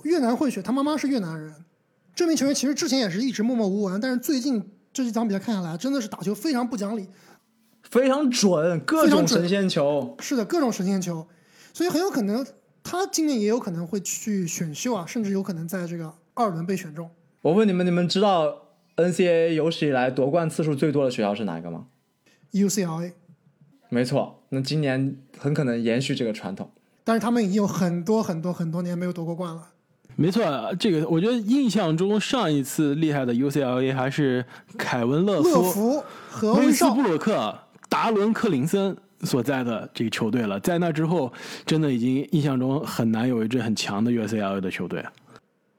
[0.01, 1.53] 越南混血，他妈妈是越南人。
[2.15, 7.07] 这名球员其实之前也是一直默默无闻，但是最近这几场比赛看下来，真的是打球非常不讲理，
[7.83, 10.17] 非常准，各种神仙球。
[10.19, 11.27] 是的，各种神仙球，
[11.71, 12.43] 所以很有可能
[12.83, 17.09] 他今年也有可能会去选秀啊，甚至有可能在这个二轮被选中。
[17.41, 18.67] 我问你们，你们知道
[18.97, 21.87] NCAA 有史以来夺冠次数最多的学校是哪一个吗
[22.51, 23.13] ？UCLA。
[23.89, 26.71] 没错，那今年很可能延续这个传统，
[27.03, 29.69] 但是他们已经有很多很多很多年没有夺过冠了。
[30.15, 30.43] 没错，
[30.79, 34.45] 这个我觉得印象中上一次厉害的 UCLA 还是
[34.77, 37.59] 凯文勒夫、和威斯布鲁克、
[37.89, 40.59] 达伦克林森所在的这个球队了。
[40.59, 41.31] 在那之后，
[41.65, 45.03] 真的已经印象中很难有一支很强的 UCLA 的球队。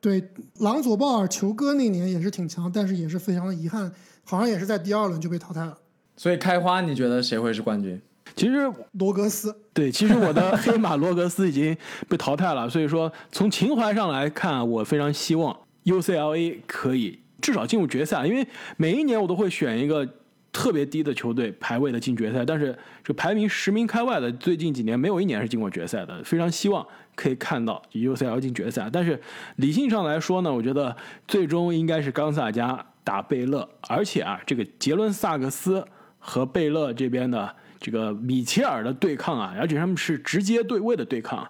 [0.00, 0.22] 对，
[0.58, 3.90] 朗佐鲍尔球哥那年也是挺强，但是也是非常的遗憾，
[4.24, 5.78] 好像也是在第二轮就被淘汰了。
[6.16, 8.00] 所以开花，你觉得谁会是冠军？
[8.36, 11.76] 其实罗格斯对，其实我的黑马罗格斯已经
[12.08, 12.68] 被淘汰了。
[12.68, 18.26] 所以说，从情怀上来看，我非常希望 UCLA 可以至少进入决赛。
[18.26, 20.06] 因为每一年我都会选一个
[20.54, 26.22] 特别低的球队排位的进决赛，但是这排名十名开外的，最近几年没有一年是进过决赛的。
[26.24, 28.88] 非常希望可以看到 UCL 进决赛。
[28.90, 29.20] 但是
[29.56, 30.96] 理性上来说呢，我觉得
[31.28, 35.84] 最终应该是冈萨加打贝勒，而且啊，这个杰伦萨克斯。
[36.26, 41.46] 和贝勒这边的这个米切尔的对抗啊，而且他们是直接对位的对抗，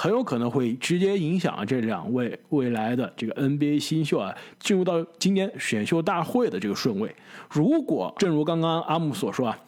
[0.00, 7.12] 很有可能会直接影响这两位未来的这个 NBA 新秀啊进入到今年选秀大会的这个顺位。
[7.50, 9.58] 如果正如刚刚阿木所说啊，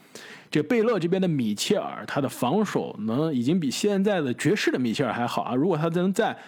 [0.49, 6.39] 这贝勒这边的米切尔他的防守能已经比现在的爵士的米切尔还好啊，如果他能在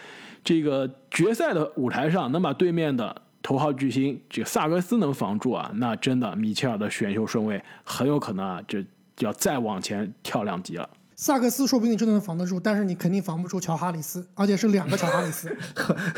[0.45, 8.85] 这个决赛的舞台上能把对面的头号巨星这个萨格斯能防住啊，那真的米切尔的选秀顺位很有可能啊，这
[9.19, 10.89] 要再往前跳两级了。
[11.23, 15.57] 萨克斯说不定真的能防得住，但是你肯定防不住乔哈里斯，而且是两个乔哈里斯。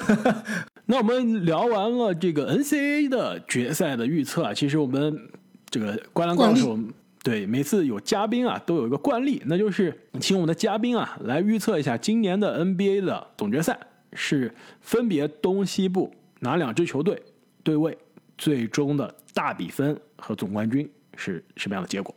[0.87, 5.29] 那我们聊完了这个 NCAA 的决赛的预测啊，其实我们
[5.69, 6.79] 这个灌篮高手
[7.23, 13.79] 对每次有嘉宾啊都有一个惯例，那就是请我们的嘉宾啊来预测一下今年的 NBA 的总决赛
[14.15, 14.51] 是
[14.81, 17.23] 分别东西部哪两支球队
[17.63, 17.99] 对位，
[18.39, 22.15] 最终的大比分和总冠军是什么样的结果。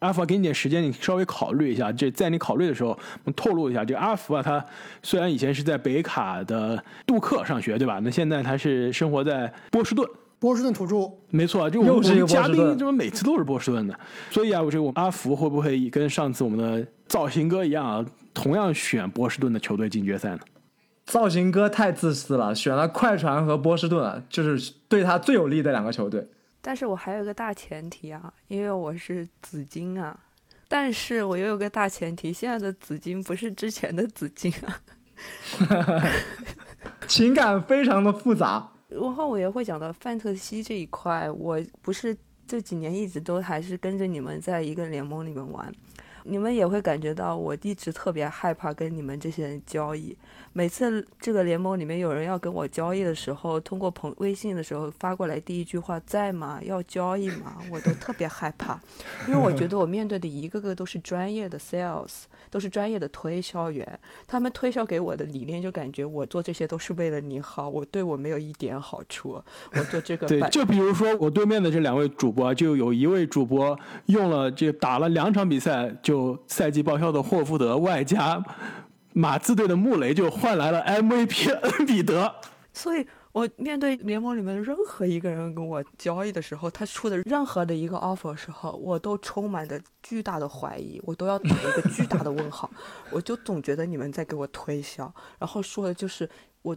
[0.00, 1.90] 阿福，给你点时间，你稍微考虑一下。
[1.90, 4.64] 这在你考虑的时候，我们透露一下，这个阿福啊，他
[5.02, 8.00] 虽然以前是在北卡的杜克上学，对吧？
[8.02, 10.08] 那现在他是生活在波士顿。
[10.40, 13.98] 波士顿土著，没错，就我们嘉宾怎么每次都是波士顿的？
[14.30, 20.38] 所以啊，我这个我阿福会不会跟上次我们的造型哥一样啊，同样选波士顿的球队进决赛呢？
[21.06, 26.24] 造型哥太自私了，选了快船和波士顿，就是对他最有利的两个球队。
[26.68, 30.14] 但是我还有个大前提啊，因为我是紫金啊，
[30.68, 34.78] 但是我又有个大前提，现在的紫金不是之前的紫金啊
[37.08, 38.70] 情感非常的复杂。
[38.88, 42.14] 然后我也会讲到范特西这一块，我不是
[42.46, 45.72] 这几年一直都还是跟着你们在一个联盟里面玩，
[46.28, 50.14] 你们也会感觉到我一直特别害怕跟你们这些人交易。
[50.52, 56.60] 每次这个联盟里面有人要跟我交易的时候，通过朋微信的时候发过来第一句话在吗？
[56.62, 57.56] 要交易吗？
[57.70, 58.78] 我都特别害怕，
[59.26, 69.42] 因为我觉得我面对的一个个都是专业的 sales，都是专业的推销员，他们推销给我的理念就感觉我做这些都是为了你好，我对我没有一点好处，
[69.72, 78.42] 我做这个对，就比如说我对面的这两位主播，就有一位主播用了这打了两场比赛就赛季报销的霍福德，外加。
[79.14, 82.32] 马刺队的穆雷就换来了 MVP 恩比德，
[82.72, 83.04] 所以
[83.38, 92.68] 我面对联盟里面任何一个人跟我交易的时候，他出的任何的一个 offer 时候，我都充满着巨大的怀疑，我都要打一个巨大的问号，
[93.12, 96.28] 我就总觉得你们在给我推销，然后说的就是
[96.62, 96.76] 我。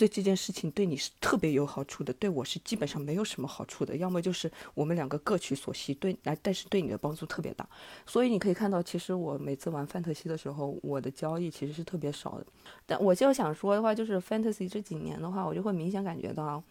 [0.00, 3.94] 对这件事情对你是特别有好处的，对我是基本上没有什么好处的。
[3.98, 7.68] 要么就是我们两个各取所需，对，来，但是对你的帮助特别大。
[8.06, 12.46] 所以你可以看到，其实我每次玩 fantasy 的时候，我的交易其实是特别少的。
[12.86, 16.62] 但我就想说的话，就是 fantasy 这几年的话，我就会明显感觉到，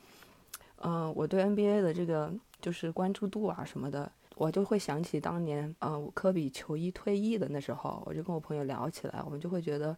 [0.78, 9.96] 嗯，我对 NBA 的这个就是关注度啊什么的，我就会想起当年，嗯，科比球衣退役的那时候，我就跟我朋友聊起来，我们就会觉得。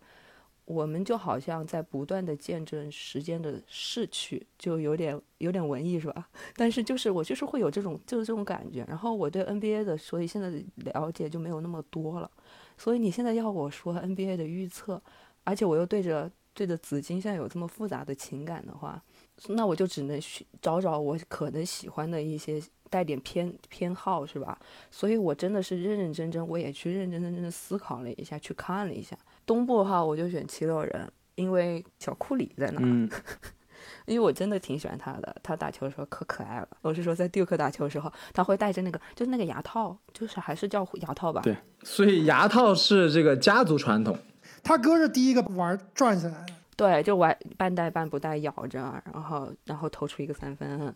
[0.65, 6.29] 我们就好像在不断的见证时间的逝去，就有点有点文艺是吧？
[6.55, 8.85] 但是就是我就是会有这种就是这种感觉。
[8.87, 12.29] 然后我对 NBA 的，所以现在的了解就没有那么多了。
[12.77, 15.01] 所以你现在要我说 NBA 的预测，
[15.43, 19.01] 而且我又对着对着紫金现在有这么复杂的情感的话，
[19.49, 20.19] 那我就只能
[20.61, 24.57] 找找我可能喜欢的一些带点偏偏好是吧？
[24.89, 29.17] 所以我真的是认认真真，我也去认认真真的思考了一下，去看了一下。
[29.45, 32.79] 东部的话，我就选七六人，因为小库里在那。
[32.81, 33.09] 嗯，
[34.05, 36.67] 因为我真的挺喜欢他的，他打球的时候可可爱了。
[36.81, 41.41] 我是说，在杜克打球的时候，他会戴着那个，就是那个牙套，就是还是叫牙套吧？
[41.41, 44.17] 对，所以牙套是这个家族传统。
[44.63, 46.53] 他哥是第一个玩转起来的。
[46.75, 48.79] 对，就玩半戴半不戴咬着，
[49.13, 50.93] 然后然后投出一个三分。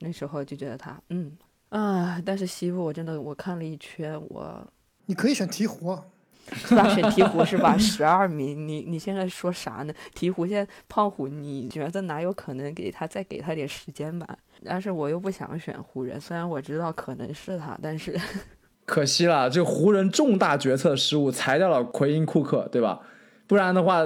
[0.00, 1.36] 那时候就觉得他，嗯
[1.68, 4.66] 啊，但是西部我真的我看了一圈，我
[5.06, 6.00] 你可以选鹈鹕。
[6.52, 6.88] 是吧？
[6.94, 7.76] 选鹈鹕是吧？
[7.78, 9.94] 十二名，你你现在说啥呢？
[10.14, 14.26] 鹈鹕现在胖虎，你觉得哪有可能给他再给他点时间吧？
[14.64, 18.18] 但是我又不想选湖人，虽然我知道可能是他，但是
[18.84, 23.00] 可惜了，这湖人重大决策失误，裁掉了奎因库克，对吧？
[23.46, 24.04] 不然的话，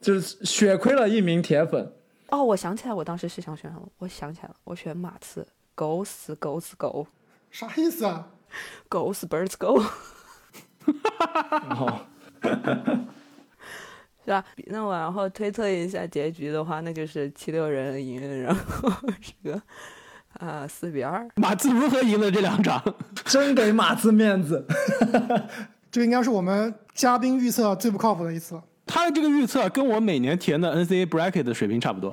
[0.00, 1.92] 就是血亏了一名铁粉。
[2.28, 7.06] 哦，我想起来，我当时是想选什么，我想起来了，我选马刺，狗死狗死狗，
[7.50, 8.28] 啥意思啊？
[8.88, 9.82] 狗死 birds go。
[11.70, 12.00] 哦，
[14.24, 14.44] 是吧？
[14.66, 19.60] 那我然后推测一下结局的话，那就是七六人赢，然后这个
[20.38, 21.28] 啊四比二。
[21.36, 22.82] 马刺如何赢了这两场？
[23.24, 24.66] 真给马刺面子。
[25.90, 28.62] 这应该是我们嘉宾预测最不靠谱的一次了。
[28.86, 32.12] 他的这个预测跟我每年填的 NCAA bracket 的水平差不多，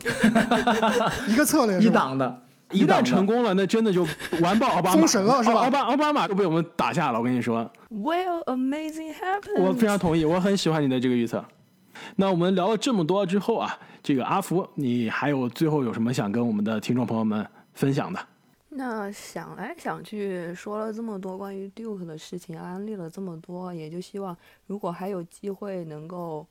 [1.27, 2.43] 一个策略一档的。
[2.71, 4.05] 一旦成功了，那真的就
[4.41, 5.61] 完爆奥巴马，封神了是吧？
[5.61, 7.69] 奥巴奥巴马都被我们打下了，我跟你说。
[7.89, 9.61] Well, amazing happen.
[9.61, 11.43] 我非常同意，我很喜欢你的这个预测。
[12.15, 18.19] 那我们聊了这么多之后啊，这个阿福，你还有最后有什么想跟我们的听众朋友们分享的？
[18.69, 24.37] 那想来想去，说了这么多关于 Duke 的事情，安利了这么多，也就希望
[24.67, 26.45] 如果还有机会能够，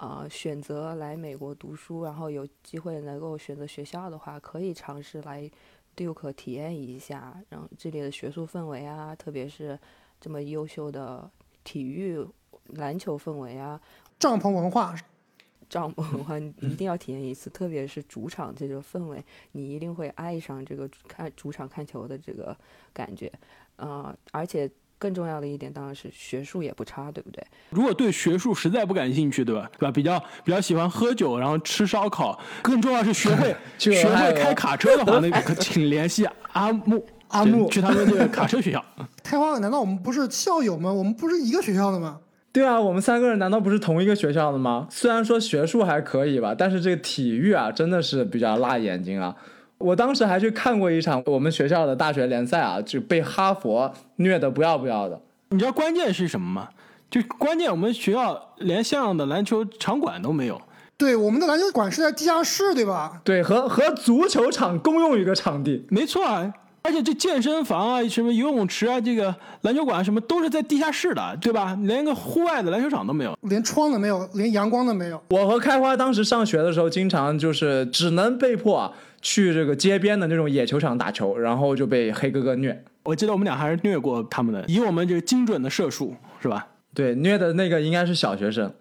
[0.00, 5.50] 呃，选择来美国读书，然后有机会能够选择学校的话，可以尝试来
[5.94, 9.78] Duke 体验一下，然后这里的学术氛围啊，特别是
[10.18, 11.30] 这么优秀的
[11.64, 12.26] 体育
[12.68, 13.78] 篮球氛围啊，
[14.18, 14.96] 帐篷文化
[15.68, 19.22] 帐篷文化你一定要体验一次，特别是主场这个氛围，
[19.52, 22.56] 你一定会爱上这个看主场看球的这个
[22.94, 23.30] 感觉，
[23.76, 24.70] 呃，而且
[25.00, 27.42] 更重要的一点当然是学术也不差，对不对？
[27.70, 29.68] 如果对学术实在不感兴趣，对吧？
[29.78, 29.90] 对吧？
[29.90, 38.84] 比较比较喜欢喝酒，然后吃烧烤，更重要是学会 学会开卡车的话，那个可 请联系阿木阿木去他们这个卡车学校。
[39.24, 40.92] 开花，难道我们不是校友吗？
[40.92, 42.20] 我们不是一个学校的吗？
[42.52, 44.86] 对啊，我们三个人难道不是同一个学校的吗？
[44.90, 49.34] 虽然说学术还可以吧，但是这个体育啊，真的是比较辣眼睛啊。
[49.80, 55.20] 我当时还去看过一场我们学校的大学联赛啊，就被哈佛虐得不要不要的。
[55.48, 56.68] 你知道关键是什么吗？
[57.10, 60.60] 就关键我们学校连像样的篮球场馆都没有。
[60.96, 63.20] 对，我们的篮球馆是在地下室，对吧？
[63.24, 65.84] 对，和和足球场共用一个场地。
[65.88, 66.52] 没错啊，
[66.82, 71.76] 而且这健身房啊、什么游泳池啊、这个篮球馆什么都是在地下室的，对吧？
[71.82, 73.34] 连个户外的篮球场都没有。
[73.48, 75.20] 连窗都没有，连阳光都没有。
[75.30, 78.92] 我和开花当时上学的时候，经常就是只能被迫啊
[79.22, 82.84] 去这个街边的那种野球场打球，然后就被黑哥哥虐。
[83.02, 86.68] 我记得我们俩还是虐过他们的，以我们这个精准的射术，是吧？
[86.92, 88.72] 对，虐的那个应该是小学生。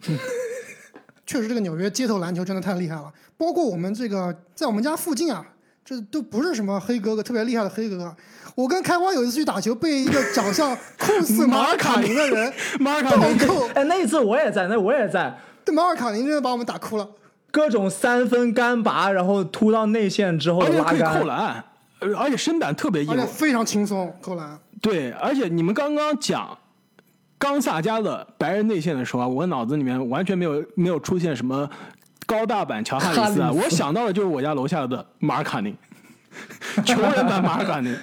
[1.24, 3.12] 确实，这个纽约街头篮球真的太厉害了。
[3.38, 5.44] 包括我们这个在我们家附近啊，
[5.84, 8.14] 这都不是什么黑哥哥，特别厉害的黑哥哥。
[8.54, 15.34] 我跟开花有一次去打球，被一个长相酷似 马尔卡宁的人马尔卡宁暴扣，哎，那一次我也在，那我也在，
[15.64, 17.08] 这马尔卡宁真的把我们打哭了。
[17.52, 21.26] 各种三分干拔，然后突到内线之后而且可以的拉杆扣。
[21.28, 21.64] 篮，
[22.00, 23.24] 呃而且身板特别硬而且。
[23.26, 24.58] 非常轻松扣篮。
[24.80, 26.58] 对，而且你们刚刚讲
[27.38, 31.68] 冈萨加的白人内线的时候啊，我脑子里面完全没有没有出现什么
[32.26, 35.76] 高大版乔哈里斯啊， 我想到的就是我家楼下的马尔卡宁，
[36.84, 37.94] 穷人版马尔卡宁。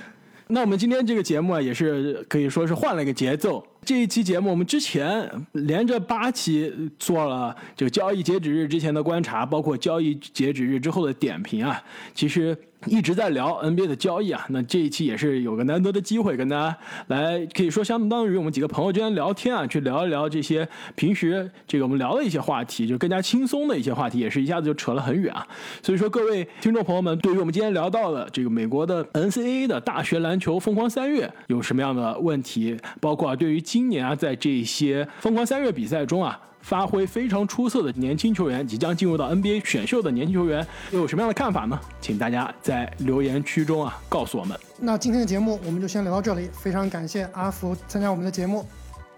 [0.51, 3.65] 那我们今天这个节目啊，也是可以说是换了一个节奏。
[3.89, 11.81] 这一期节目，我们之前连着八期做了这个交易截止日之前的观察，包括交易截止日之后的点评啊。
[12.13, 14.45] 其实一直在聊 NBA 的交易啊。
[14.49, 16.77] 那这一期也是有个难得的机会，跟大家
[17.07, 25.45] 来可以说相当于我们几个朋友之间聊天啊，去聊一聊这些平时这个我们聊的一些话题，就更加轻松的一些话题，也是一下子就扯了很远啊。
[25.81, 36.37] 所以说，各位听众朋友们，对于我们今天聊到的这个美国的 NCAA 的大学篮球疯狂三月有什么样的问题，包括，对于今今年啊，在这些疯狂三月比赛中啊。
[36.61, 41.79] 发挥非常出色的年轻球员，即将进入到 NBA 选秀的年轻球员，又有什么样的看法呢？
[42.01, 44.59] 请大家在留言区中啊告诉我们。
[44.77, 48.67] 那今天的节目我们就先聊到这里，非常感谢阿福参加我们的节目，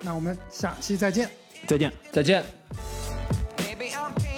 [0.04, 1.28] 那我们下期再见。
[1.66, 1.92] 再见。
[2.12, 2.44] 再见。「